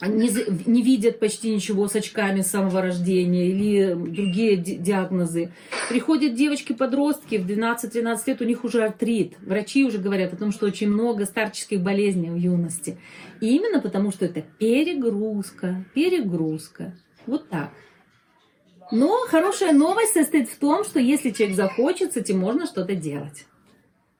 [0.00, 0.30] не,
[0.66, 5.52] не видят почти ничего с очками с самого рождения или другие диагнозы.
[5.88, 9.34] Приходят девочки-подростки в 12-13 лет, у них уже артрит.
[9.42, 12.98] Врачи уже говорят о том, что очень много старческих болезней в юности.
[13.40, 16.96] И именно потому, что это перегрузка, перегрузка.
[17.26, 17.70] Вот так.
[18.90, 23.46] Но хорошая новость состоит в том, что если человек захочет, с можно что-то делать.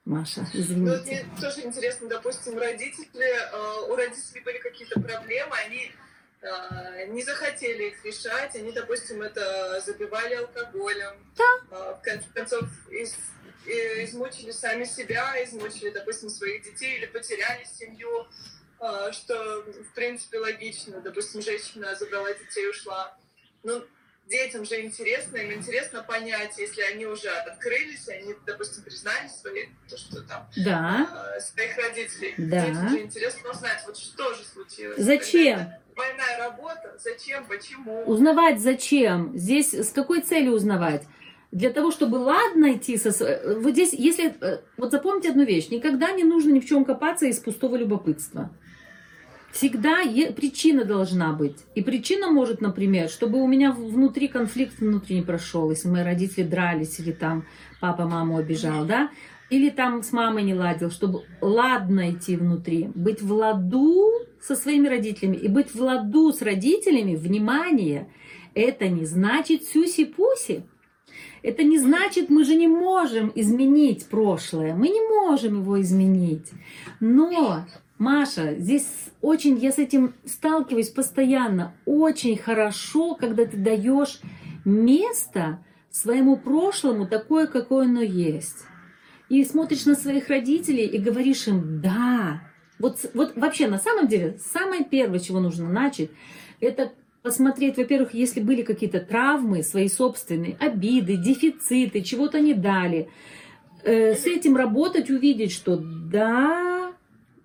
[0.05, 0.91] Маша, извините.
[0.91, 5.91] Ну, мне тоже интересно, допустим, родители, э, у родителей были какие-то проблемы, они
[6.41, 11.13] э, не захотели их решать, они, допустим, это забивали алкоголем.
[11.37, 11.43] Да.
[11.71, 13.15] Э, в конце концов, из,
[13.67, 18.27] измучили сами себя, измучили, допустим, своих детей или потеряли семью.
[19.11, 21.01] Что, в принципе, логично.
[21.01, 23.13] Допустим, женщина забрала детей и ушла.
[23.61, 23.83] Ну,
[24.29, 29.97] детям же интересно, им интересно понять, если они уже открылись, они, допустим, признали свои, то,
[29.97, 31.35] что там, да.
[31.35, 32.35] э, своих родителей.
[32.37, 32.65] Да.
[32.65, 34.97] Детям же интересно узнать, вот что же случилось.
[34.97, 35.59] Зачем?
[35.95, 38.03] Двойная работа, зачем, почему.
[38.05, 39.37] Узнавать зачем?
[39.37, 41.03] Здесь с какой целью узнавать?
[41.51, 43.09] Для того, чтобы ладно идти со...
[43.59, 44.35] Вот здесь, если...
[44.41, 45.69] Э, вот запомните одну вещь.
[45.69, 48.51] Никогда не нужно ни в чем копаться из пустого любопытства.
[49.51, 50.03] Всегда
[50.35, 51.57] причина должна быть.
[51.75, 56.43] И причина может, например, чтобы у меня внутри конфликт внутри не прошел, если мои родители
[56.43, 57.45] дрались, или там
[57.79, 59.09] папа маму обижал, да,
[59.49, 64.87] или там с мамой не ладил, чтобы ладно идти внутри, быть в ладу со своими
[64.87, 68.07] родителями и быть в ладу с родителями, внимание,
[68.53, 70.63] это не значит сюси-пуси.
[71.41, 76.51] Это не значит, мы же не можем изменить прошлое, мы не можем его изменить.
[76.99, 77.65] Но
[77.99, 78.87] Маша, здесь
[79.21, 84.21] очень, я с этим сталкиваюсь постоянно, очень хорошо, когда ты даешь
[84.63, 85.59] место
[85.91, 88.63] своему прошлому такое, какое оно есть.
[89.27, 92.41] И смотришь на своих родителей и говоришь им «да».
[92.79, 96.09] Вот, вот вообще, на самом деле, самое первое, чего нужно начать,
[96.61, 103.09] это посмотреть, во-первых, если были какие-то травмы, свои собственные, обиды, дефициты, чего-то не дали,
[103.83, 106.78] э, с этим работать, увидеть, что да,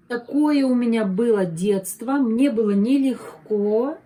[0.08, 3.96] Такое у меня было детство, мне было нелегко,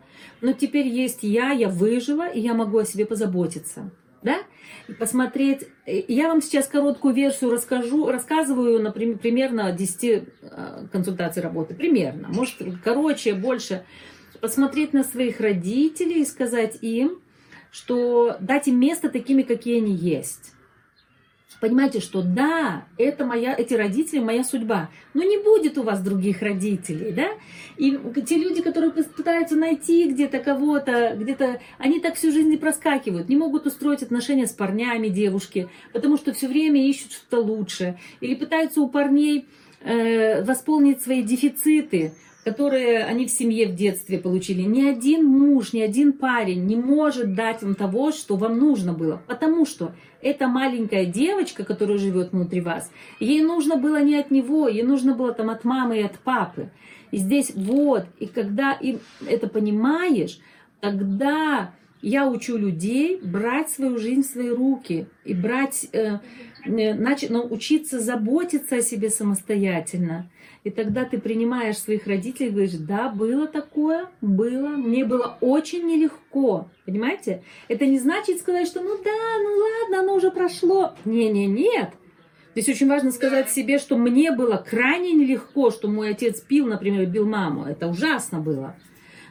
[0.40, 3.90] но теперь есть я, я выжила, и я могу о себе позаботиться.
[4.22, 4.38] Да?
[4.88, 5.68] И посмотреть.
[5.86, 10.22] Я вам сейчас короткую версию расскажу, рассказываю, например, примерно 10 э,
[10.92, 11.74] консультаций работы.
[11.74, 12.28] Примерно.
[12.28, 13.84] Может, короче, больше.
[14.40, 17.20] Посмотреть на своих родителей и сказать им,
[17.70, 20.52] что дать им место такими, какие они есть
[21.60, 26.40] Понимаете, что да, это моя, эти родители моя судьба, но не будет у вас других
[26.40, 27.30] родителей, да?
[27.76, 33.28] И те люди, которые пытаются найти где-то кого-то, где-то, они так всю жизнь не проскакивают,
[33.28, 38.34] не могут устроить отношения с парнями девушки, потому что все время ищут что-то лучше, или
[38.34, 39.48] пытаются у парней
[39.80, 42.12] э, восполнить свои дефициты,
[42.44, 44.62] которые они в семье в детстве получили.
[44.62, 49.22] Ни один муж, ни один парень не может дать вам того, что вам нужно было.
[49.26, 52.90] Потому что эта маленькая девочка, которая живет внутри вас,
[53.20, 56.70] ей нужно было не от него, ей нужно было там от мамы и от папы.
[57.10, 60.40] И здесь вот, и когда им это понимаешь,
[60.80, 66.18] тогда я учу людей брать свою жизнь в свои руки и брать, э,
[66.64, 70.30] э, нач- научиться заботиться о себе самостоятельно.
[70.68, 75.86] И тогда ты принимаешь своих родителей и говоришь, да, было такое, было, мне было очень
[75.86, 76.70] нелегко.
[76.84, 77.42] Понимаете?
[77.68, 79.10] Это не значит сказать, что ну да,
[79.42, 80.92] ну ладно, оно уже прошло.
[81.06, 81.94] Не-не, нет.
[82.54, 87.06] Здесь очень важно сказать себе, что мне было крайне нелегко, что мой отец пил, например,
[87.06, 87.64] бил маму.
[87.64, 88.76] Это ужасно было.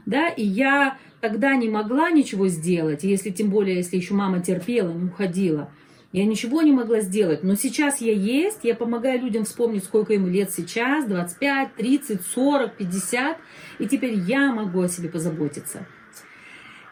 [0.07, 4.91] Да, и я тогда не могла ничего сделать, если тем более, если еще мама терпела,
[4.91, 5.69] не уходила.
[6.18, 10.26] Я ничего не могла сделать, но сейчас я есть, я помогаю людям вспомнить, сколько ему
[10.26, 13.38] лет сейчас, 25, 30, 40, 50,
[13.78, 15.86] и теперь я могу о себе позаботиться.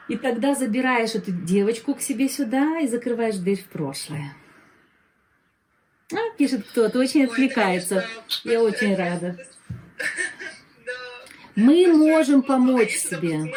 [0.10, 4.36] И тогда забираешь эту девочку к себе сюда и закрываешь дверь в прошлое.
[6.14, 8.06] А, пишет кто-то, очень отвлекается.
[8.44, 9.40] Я очень рада.
[11.56, 13.52] Мы можем помочь себе.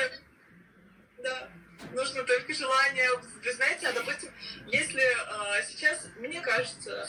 [1.23, 1.49] Да,
[1.95, 3.11] нужно только желание.
[3.45, 4.31] Вы знаете, а допустим,
[4.71, 7.07] если э, сейчас, мне кажется,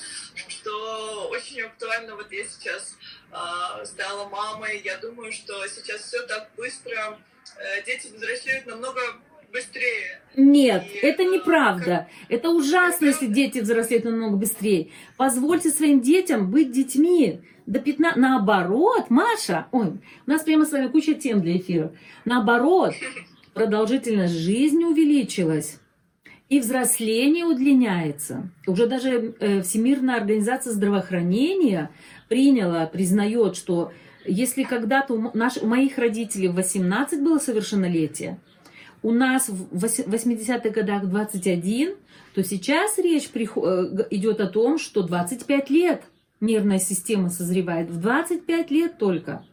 [0.47, 2.95] что очень актуально, вот я сейчас
[3.31, 7.17] э, стала мамой, я думаю, что сейчас все так быстро,
[7.57, 9.01] э, дети взрослеют намного
[9.51, 10.21] быстрее.
[10.35, 12.07] Нет, и, это неправда.
[12.07, 12.07] Как...
[12.29, 14.91] Это ужасно, если дети взрослеют намного быстрее.
[15.17, 17.41] Позвольте своим детям быть детьми.
[17.65, 18.17] До 15...
[18.17, 21.93] Наоборот, Маша, ой, у нас прямо с вами куча тем для эфира.
[22.25, 22.93] Наоборот,
[23.53, 25.79] продолжительность жизни увеличилась.
[26.49, 28.49] И взросление удлиняется.
[28.65, 31.91] Уже даже э, Всемирная организация здравоохранения
[32.27, 33.91] приняла, признает, что
[34.25, 38.39] если когда-то у, наш, у моих родителей в 18 было совершеннолетие,
[39.01, 41.95] у нас в 80-х годах 21,
[42.33, 46.03] то сейчас речь э, идет о том, что 25 лет
[46.41, 47.89] нервная система созревает.
[47.89, 49.45] В 25 лет только.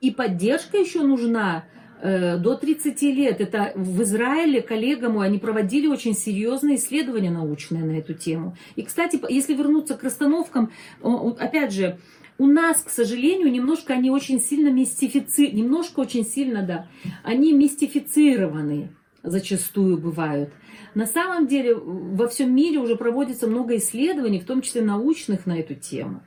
[0.00, 1.64] И поддержка еще нужна
[2.02, 3.40] до 30 лет.
[3.40, 8.56] Это в Израиле коллега мой, они проводили очень серьезные исследования научные на эту тему.
[8.74, 10.70] И, кстати, если вернуться к расстановкам,
[11.02, 11.98] опять же,
[12.38, 15.50] у нас, к сожалению, немножко они очень сильно мистифици...
[15.52, 16.86] немножко очень сильно, да,
[17.22, 18.90] они мистифицированы
[19.22, 20.50] зачастую бывают.
[20.94, 25.58] На самом деле во всем мире уже проводится много исследований, в том числе научных на
[25.58, 26.22] эту тему.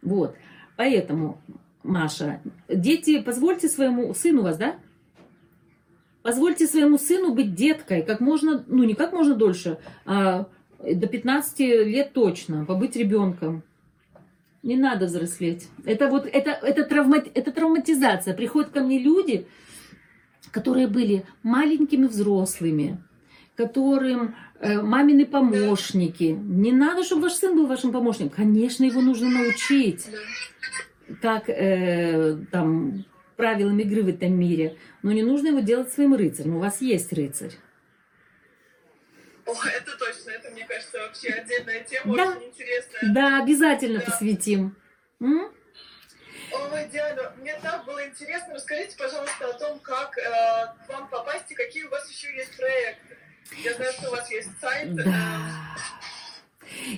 [0.00, 0.34] Вот.
[0.76, 1.40] Поэтому,
[1.82, 4.76] Маша, дети, позвольте своему сыну вас, да?
[6.22, 10.46] Позвольте своему сыну быть деткой как можно, ну не как можно дольше, а
[10.78, 13.62] до 15 лет точно, побыть ребенком.
[14.62, 15.68] Не надо взрослеть.
[15.84, 18.34] Это вот это, это, травма, это травматизация.
[18.34, 19.46] Приходят ко мне люди,
[20.50, 22.98] которые были маленькими взрослыми,
[23.54, 26.36] которым э, мамины помощники.
[26.40, 28.30] Не надо, чтобы ваш сын был вашим помощником.
[28.30, 30.06] Конечно, его нужно научить,
[31.22, 33.04] как э, там
[33.38, 36.56] правилам игры в этом мире, но не нужно его делать своим рыцарем.
[36.56, 37.52] У вас есть рыцарь.
[39.46, 42.30] О, это точно, это, мне кажется, вообще отдельная тема, да.
[42.30, 43.14] очень интересная.
[43.14, 44.04] Да, обязательно да.
[44.04, 44.76] посвятим.
[45.20, 45.54] М?
[46.52, 48.54] Ой, Диана, мне так было интересно.
[48.54, 52.56] Расскажите, пожалуйста, о том, как э, к вам попасть и какие у вас еще есть
[52.56, 53.16] проекты.
[53.64, 54.94] Я знаю, что у вас есть сайт.
[54.94, 55.04] Да.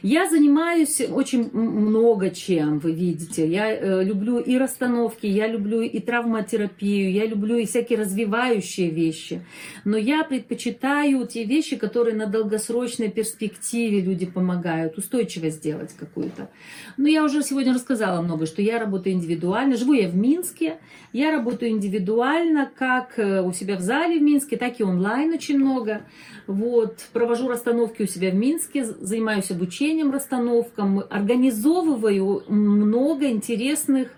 [0.03, 3.47] Я занимаюсь очень много чем, вы видите.
[3.47, 9.45] Я э, люблю и расстановки, я люблю и травматерапию, я люблю и всякие развивающие вещи.
[9.85, 16.51] Но я предпочитаю те вещи, которые на долгосрочной перспективе люди помогают, устойчиво сделать какую-то.
[16.97, 19.77] Но я уже сегодня рассказала много, что я работаю индивидуально.
[19.77, 20.79] Живу я в Минске,
[21.13, 25.59] я работаю индивидуально, как э, у себя в зале в Минске, так и онлайн очень
[25.59, 26.03] много.
[26.47, 29.70] Вот, провожу расстановки у себя в Минске, занимаюсь обучением
[30.13, 34.09] расстановкам, организовываю много интересных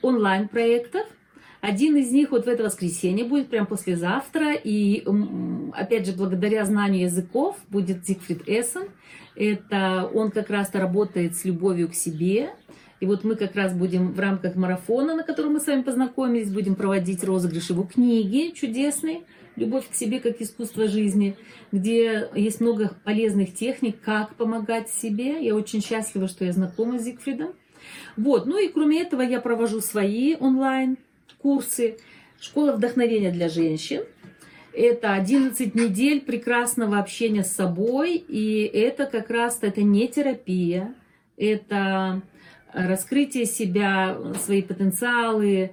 [0.00, 1.06] онлайн-проектов.
[1.60, 4.54] Один из них вот в это воскресенье будет, прям послезавтра.
[4.54, 5.04] И
[5.74, 8.88] опять же, благодаря знанию языков будет Зигфрид Эссен.
[9.36, 12.50] Это он как раз-то работает с любовью к себе.
[13.00, 16.52] И вот мы как раз будем в рамках марафона, на котором мы с вами познакомились,
[16.52, 19.24] будем проводить розыгрыш его книги чудесной
[19.56, 21.36] «Любовь к себе как искусство жизни»,
[21.72, 25.44] где есть много полезных техник, как помогать себе.
[25.44, 27.54] Я очень счастлива, что я знакома с Зигфридом.
[28.16, 28.46] Вот.
[28.46, 31.98] Ну и кроме этого я провожу свои онлайн-курсы.
[32.40, 34.04] Школа вдохновения для женщин.
[34.72, 38.16] Это 11 недель прекрасного общения с собой.
[38.16, 40.94] И это как раз это не терапия.
[41.36, 42.22] Это
[42.72, 45.72] раскрытие себя, свои потенциалы,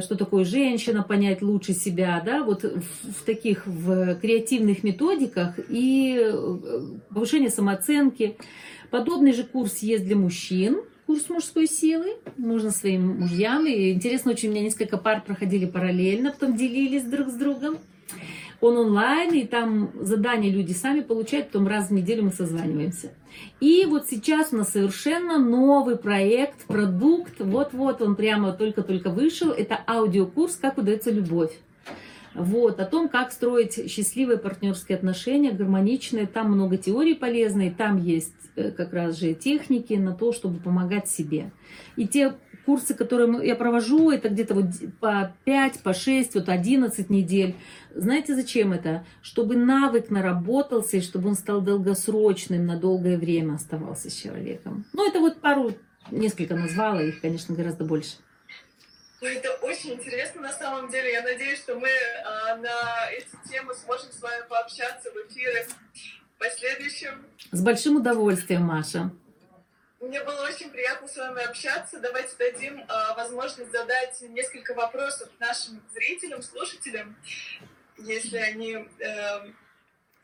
[0.00, 6.18] что такое женщина, понять лучше себя, да, вот в, в таких в креативных методиках и
[6.18, 6.80] э,
[7.12, 8.36] повышение самооценки.
[8.90, 13.66] Подобный же курс есть для мужчин, курс мужской силы, нужно своим мужьям.
[13.66, 17.78] И интересно, очень у меня несколько пар проходили параллельно, потом делились друг с другом.
[18.60, 23.12] Он онлайн, и там задания люди сами получают, потом раз в неделю мы созваниваемся.
[23.60, 29.78] И вот сейчас у нас совершенно новый проект, продукт, вот-вот он прямо только-только вышел, это
[29.86, 31.52] аудиокурс «Как удается любовь».
[32.36, 36.26] Вот, о том, как строить счастливые партнерские отношения, гармоничные.
[36.26, 41.08] Там много теорий полезной, там есть э, как раз же техники на то, чтобы помогать
[41.08, 41.50] себе.
[41.96, 42.34] И те
[42.66, 44.66] курсы, которые я провожу, это где-то вот
[45.00, 47.54] по 5, по 6, вот 11 недель.
[47.94, 49.06] Знаете, зачем это?
[49.22, 54.84] Чтобы навык наработался, и чтобы он стал долгосрочным, на долгое время оставался с человеком.
[54.92, 55.72] Ну, это вот пару,
[56.10, 58.16] несколько назвала, их, конечно, гораздо больше.
[59.22, 61.12] Ну, это очень интересно на самом деле.
[61.12, 65.66] Я надеюсь, что мы а, на эти темы сможем с вами пообщаться в эфире
[66.34, 67.24] в последующем.
[67.52, 69.10] С большим удовольствием, Маша.
[70.00, 71.98] Мне было очень приятно с вами общаться.
[72.00, 77.16] Давайте дадим а, возможность задать несколько вопросов нашим зрителям, слушателям,
[77.96, 79.52] если они э,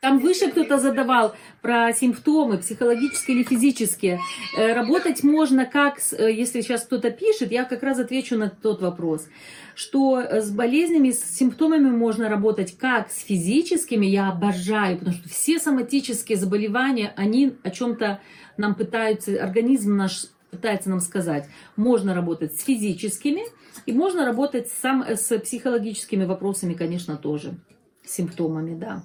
[0.03, 4.19] там выше кто-то задавал про симптомы, психологические или физические.
[4.57, 8.81] Э, работать можно как, э, если сейчас кто-то пишет, я как раз отвечу на тот
[8.81, 9.29] вопрос,
[9.75, 15.57] что с болезнями, с симптомами можно работать как с физическими, я обожаю, потому что все
[15.57, 18.19] соматические заболевания, они о чем-то
[18.57, 21.47] нам пытаются, организм наш пытается нам сказать.
[21.77, 23.43] Можно работать с физическими,
[23.85, 27.55] и можно работать сам, с психологическими вопросами, конечно, тоже,
[28.03, 29.01] симптомами, да.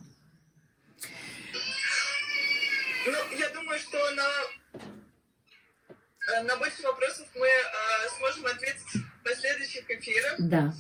[6.43, 10.35] На больше вопросов мы э, сможем ответить в последующих эфирах.
[10.39, 10.72] Да.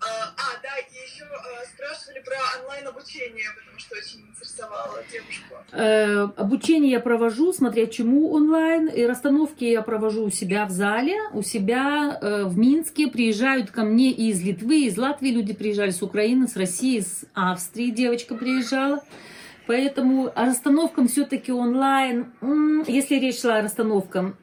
[0.00, 5.54] А, а, да, и еще э, спрашивали про онлайн-обучение, потому что очень интересовало девушку.
[5.72, 11.16] Э, обучение я провожу, смотря чему онлайн, и расстановки я провожу у себя в зале,
[11.32, 13.06] у себя э, в Минске.
[13.06, 17.00] Приезжают ко мне и из Литвы, и из Латвии люди приезжали, с Украины, с России,
[17.00, 19.02] с Австрии девочка приезжала.
[19.66, 22.32] Поэтому расстановкам все-таки онлайн,
[22.86, 24.36] если речь шла о расстановкам,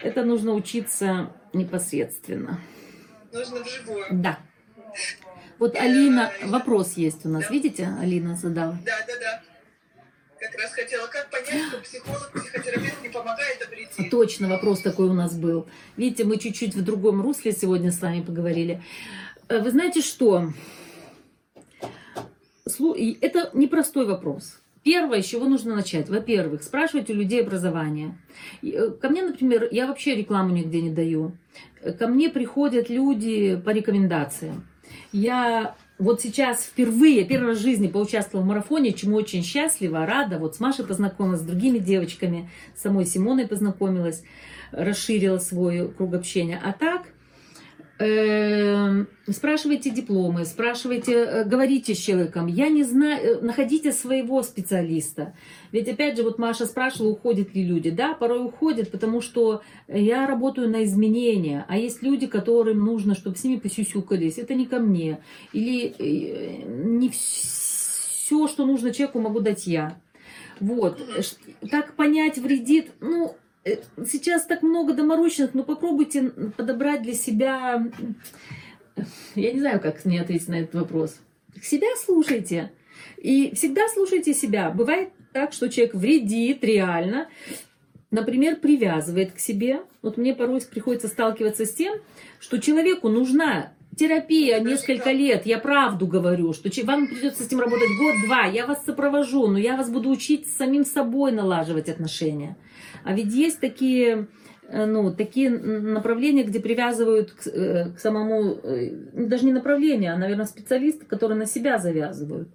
[0.00, 2.60] это нужно учиться непосредственно.
[3.32, 4.06] Нужно вживую.
[4.10, 4.38] Да.
[5.58, 8.76] Вот Алина, вопрос есть у нас, видите, Алина задала.
[8.84, 9.42] Да, да, да.
[10.38, 14.10] Как раз хотела, как понять, что психолог, психотерапевт не помогает, вредит?
[14.10, 15.68] Точно, вопрос такой у нас был.
[15.96, 18.82] Видите, мы чуть-чуть в другом русле сегодня с вами поговорили.
[19.48, 20.48] Э, вы знаете что?
[22.64, 24.60] Это непростой вопрос.
[24.82, 26.08] Первое, с чего нужно начать.
[26.08, 28.18] Во-первых, спрашивать у людей образование.
[28.62, 31.36] Э, ко мне, например, я вообще рекламу нигде не даю.
[31.98, 34.66] Ко мне приходят люди по рекомендациям.
[35.12, 40.38] Я вот сейчас впервые, первый раз в жизни поучаствовала в марафоне, чему очень счастлива, рада.
[40.38, 44.24] Вот с Машей познакомилась, с другими девочками, с самой Симоной познакомилась,
[44.72, 46.60] расширила свой круг общения.
[46.62, 47.06] А так,
[49.28, 52.46] спрашивайте дипломы, спрашивайте, э, говорите с человеком.
[52.46, 55.34] Я не знаю, э, находите своего специалиста.
[55.72, 57.90] Ведь опять же, вот Маша спрашивала, уходят ли люди.
[57.90, 63.36] Да, порой уходят, потому что я работаю на изменения, а есть люди, которым нужно, чтобы
[63.36, 64.38] с ними посюсюкались.
[64.38, 65.20] Это не ко мне.
[65.52, 69.96] Или э, не все, что нужно человеку, могу дать я.
[70.60, 71.00] Вот.
[71.70, 72.92] Как понять, вредит?
[73.00, 73.36] Ну,
[74.06, 77.86] сейчас так много доморощенных, но попробуйте подобрать для себя...
[79.34, 81.18] Я не знаю, как мне ответить на этот вопрос.
[81.62, 82.72] Себя слушайте.
[83.16, 84.70] И всегда слушайте себя.
[84.70, 87.28] Бывает так, что человек вредит реально,
[88.10, 89.80] например, привязывает к себе.
[90.02, 91.94] Вот мне порой приходится сталкиваться с тем,
[92.38, 97.90] что человеку нужна терапия несколько лет, я правду говорю, что вам придется с этим работать
[97.98, 102.56] год-два, я вас сопровожу, но я вас буду учить самим собой налаживать отношения.
[103.04, 104.28] А ведь есть такие
[104.68, 110.18] э, ну, такие направления, где привязывают к, э, к самому, э, даже не направления, а,
[110.18, 112.48] наверное, специалисты, которые на себя завязывают.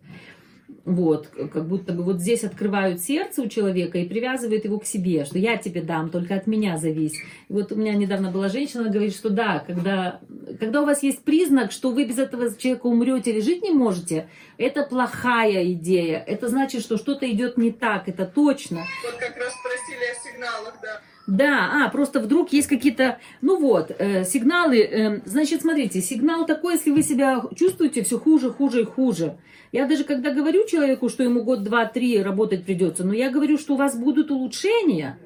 [0.83, 5.25] Вот, как будто бы вот здесь открывают сердце у человека и привязывают его к себе,
[5.25, 7.19] что я тебе дам, только от меня зависит.
[7.49, 10.19] Вот у меня недавно была женщина, она говорит, что да, когда,
[10.59, 14.29] когда у вас есть признак, что вы без этого человека умрете или жить не можете,
[14.57, 16.23] это плохая идея.
[16.25, 18.85] Это значит, что что-то идет не так, это точно.
[19.03, 21.01] Вот как раз спросили о сигналах, да.
[21.27, 24.79] Да, а, просто вдруг есть какие-то, ну вот, э, сигналы.
[24.79, 29.37] Э, значит, смотрите, сигнал такой, если вы себя чувствуете все хуже, хуже и хуже.
[29.73, 33.57] Я даже когда говорю человеку, что ему год, два, три работать придется, но я говорю,
[33.57, 35.19] что у вас будут улучшения.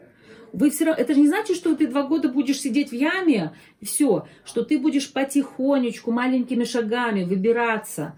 [0.54, 3.54] Вы все равно, это же не значит, что ты два года будешь сидеть в яме,
[3.84, 8.18] все, что ты будешь потихонечку, маленькими шагами выбираться.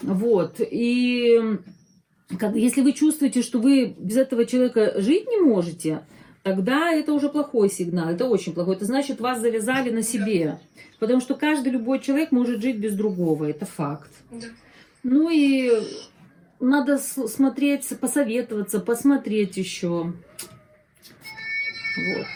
[0.00, 0.56] Вот.
[0.58, 1.38] И
[2.54, 6.00] если вы чувствуете, что вы без этого человека жить не можете,
[6.42, 8.76] тогда это уже плохой сигнал, это очень плохой.
[8.76, 10.58] Это значит, вас завязали на себе.
[10.98, 14.10] Потому что каждый любой человек может жить без другого, это факт.
[15.02, 15.72] Ну и
[16.60, 20.12] надо смотреть, посоветоваться, посмотреть еще.
[21.96, 22.26] Вот.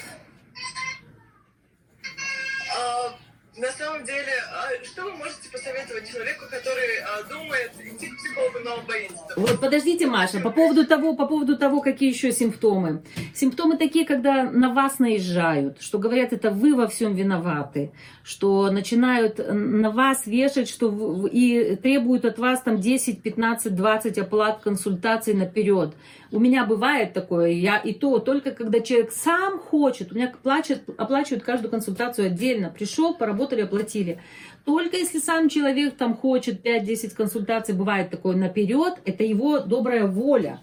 [3.65, 8.59] На самом деле, а что вы можете посоветовать человеку, который а, думает идти к психологу,
[8.63, 9.25] но боится?
[9.37, 13.03] Вот подождите, Маша, по поводу того, по поводу того, какие еще симптомы.
[13.35, 17.93] Симптомы такие, когда на вас наезжают, что говорят, это вы во всем виноваты,
[18.25, 24.17] что начинают на вас вешать, что в- и требуют от вас там 10, 15, 20
[24.17, 25.95] оплат консультаций наперед.
[26.33, 30.85] У меня бывает такое, я и то только когда человек сам хочет, у меня плачет,
[30.97, 34.19] оплачивают каждую консультацию отдельно, пришел, поработали, оплатили.
[34.65, 40.61] Только если сам человек там хочет 5-10 консультаций, бывает такое наперед, это его добрая воля.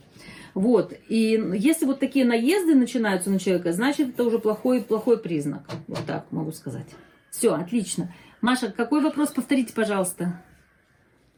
[0.56, 0.94] Вот.
[1.08, 5.62] И если вот такие наезды начинаются на человека, значит, это уже плохой, плохой признак.
[5.88, 6.88] Вот так могу сказать.
[7.32, 8.14] Все, отлично.
[8.42, 10.44] Маша, какой вопрос повторите, пожалуйста?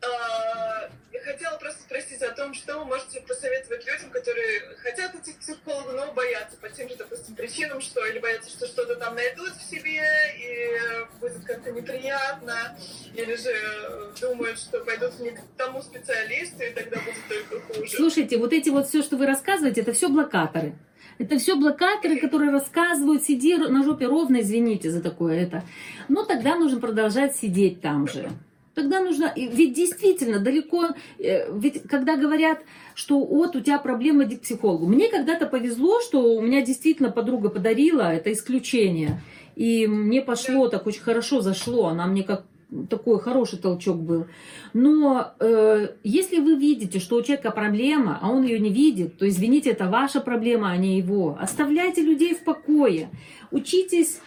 [0.02, 5.34] А, Я хотела просто спросить о том, что вы можете посоветовать людям, которые хотят идти
[5.34, 9.16] к психологу, но боятся по тем же, допустим, причинам, что или боятся, что что-то там
[9.16, 10.02] найдут в себе,
[10.40, 12.76] и будет как-то неприятно,
[13.14, 17.96] или же э, думают, что пойдут не к тому специалисту, и тогда будет только хуже.
[17.96, 20.74] Слушайте, вот эти вот все, что вы рассказываете, это все блокаторы.
[21.18, 25.64] Это все блокаторы, которые рассказывают, сиди на жопе ровно, извините за такое это.
[26.10, 28.30] Но тогда нужно продолжать сидеть там же.
[28.74, 30.90] Тогда нужно, ведь действительно далеко,
[31.20, 32.60] э, ведь когда говорят,
[32.96, 34.88] что вот у тебя проблема иди к психологу.
[34.88, 39.22] Мне когда-то повезло, что у меня действительно подруга подарила, это исключение.
[39.56, 42.46] И мне пошло так очень хорошо зашло, она мне как
[42.90, 44.26] такой хороший толчок был.
[44.74, 49.28] Но э, если вы видите, что у человека проблема, а он ее не видит, то
[49.28, 51.38] извините, это ваша проблема, а не его.
[51.40, 53.10] Оставляйте людей в покое.
[53.52, 54.20] Учитесь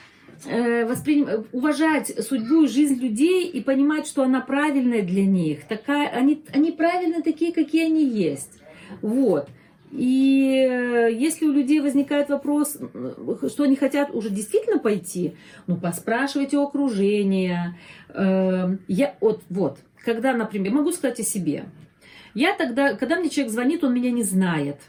[0.44, 5.64] э, восприним- уважать судьбу и жизнь людей и понимать, что она правильная для них.
[5.66, 8.60] Такая, они, они правильные такие, какие они есть.
[9.02, 9.48] Вот.
[9.92, 15.76] И э, если у людей возникает вопрос, э, что они хотят уже действительно пойти, ну,
[15.76, 17.78] поспрашивайте у окружения.
[18.08, 21.66] Э, Я, вот, вот, когда, например, могу сказать о себе.
[22.34, 24.80] Я тогда, когда мне человек звонит, он меня не знает.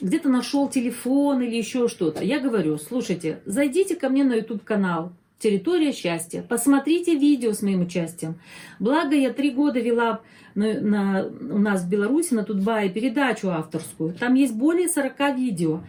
[0.00, 2.24] Где-то нашел телефон или еще что-то.
[2.24, 5.12] Я говорю, слушайте, зайдите ко мне на YouTube канал
[5.44, 8.36] «Территория счастья», посмотрите видео с моим участием.
[8.78, 10.22] Благо, я три года вела
[10.54, 14.14] на, на- у нас в Беларуси на Тутбае передачу авторскую.
[14.14, 15.80] Там есть более 40 видео.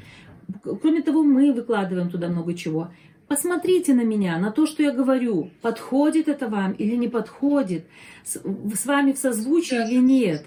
[0.82, 2.90] Кроме того, мы выкладываем туда много чего.
[3.30, 5.52] Посмотрите на меня, на то, что я говорю.
[5.62, 7.86] Подходит это вам или не подходит?
[8.26, 8.42] С,
[8.74, 10.46] с вами в созвучии или нет?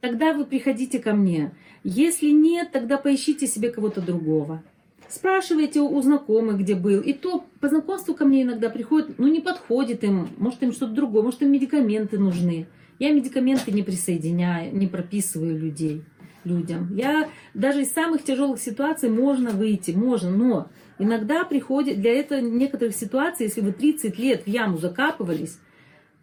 [0.00, 1.52] Тогда вы приходите ко мне.
[1.84, 4.62] Если нет, тогда поищите себе кого-то другого.
[5.08, 7.00] Спрашивайте у у знакомых, где был.
[7.00, 10.92] И то по знакомству ко мне иногда приходят, ну не подходит им, может им что-то
[10.92, 12.66] другое, может им медикаменты нужны.
[12.98, 16.02] Я медикаменты не присоединяю, не прописываю людей,
[16.44, 16.94] людям.
[16.94, 22.94] Я даже из самых тяжелых ситуаций можно выйти, можно, но иногда приходит для этого некоторых
[22.94, 25.58] ситуаций, если вы 30 лет в яму закапывались,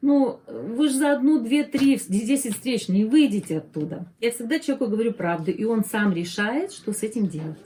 [0.02, 4.06] ну, вы же за одну, две, три, десять встреч не выйдете оттуда.
[4.20, 7.58] Я всегда человеку говорю правду, и он сам решает, что с этим делать.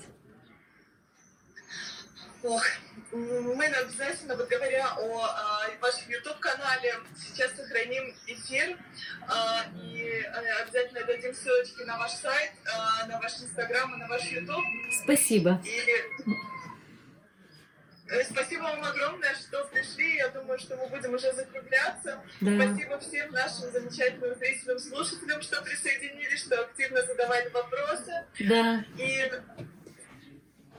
[2.47, 2.63] Ох,
[3.11, 8.77] мы обязательно, вот говоря о а, вашем YouTube-канале, сейчас сохраним эфир
[9.27, 14.07] а, и э, обязательно дадим ссылочки на ваш сайт, а, на ваш Инстаграм и на
[14.07, 14.63] ваш YouTube.
[15.03, 15.61] Спасибо.
[15.65, 15.77] И
[18.09, 20.15] э, спасибо вам огромное, что пришли.
[20.15, 22.23] Я думаю, что мы будем уже закругляться.
[22.39, 22.63] Да.
[22.63, 28.25] Спасибо всем нашим замечательным зрителям, слушателям, что присоединились, что активно задавали вопросы.
[28.39, 28.85] Да.
[28.97, 29.31] И,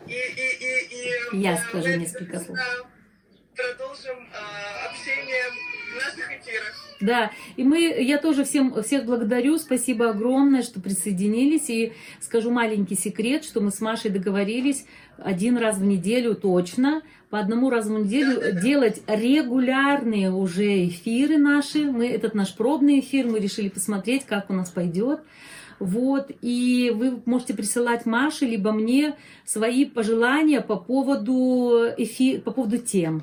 [0.09, 2.59] и, и, и, и Я э, скажу несколько слов.
[3.55, 5.45] Продолжим э, общение
[5.91, 6.89] в наших эфирах.
[7.01, 11.71] Да, и мы, я тоже всем, всех благодарю, спасибо огромное, что присоединились.
[11.71, 14.85] И скажу маленький секрет, что мы с Машей договорились
[15.17, 21.85] один раз в неделю точно, по одному разу в неделю делать регулярные уже эфиры наши.
[21.85, 25.21] Мы, этот наш пробный эфир, мы решили посмотреть, как у нас пойдет.
[25.79, 32.39] Вот, и вы можете присылать Маше, либо мне свои пожелания по поводу, эфи...
[32.39, 33.23] по поводу тем.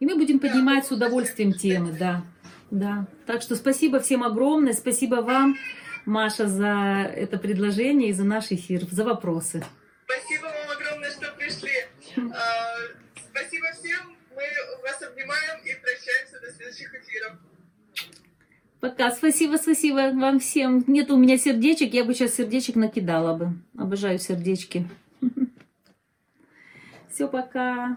[0.00, 2.24] И мы будем поднимать с удовольствием темы, да.
[2.70, 3.06] Да.
[3.26, 4.72] Так что спасибо всем огромное.
[4.72, 5.56] Спасибо вам,
[6.06, 9.64] Маша, за это предложение и за наш эфир, за вопросы.
[10.04, 11.70] Спасибо вам огромное, что пришли.
[12.16, 12.64] А,
[13.34, 14.16] Спасибо всем.
[14.30, 14.42] Мы
[14.82, 17.32] вас обнимаем и прощаемся до следующих эфиров.
[18.84, 19.10] Пока.
[19.12, 20.84] Спасибо, спасибо вам всем.
[20.86, 23.54] Нет у меня сердечек, я бы сейчас сердечек накидала бы.
[23.78, 24.86] Обожаю сердечки.
[27.10, 27.96] Все, пока.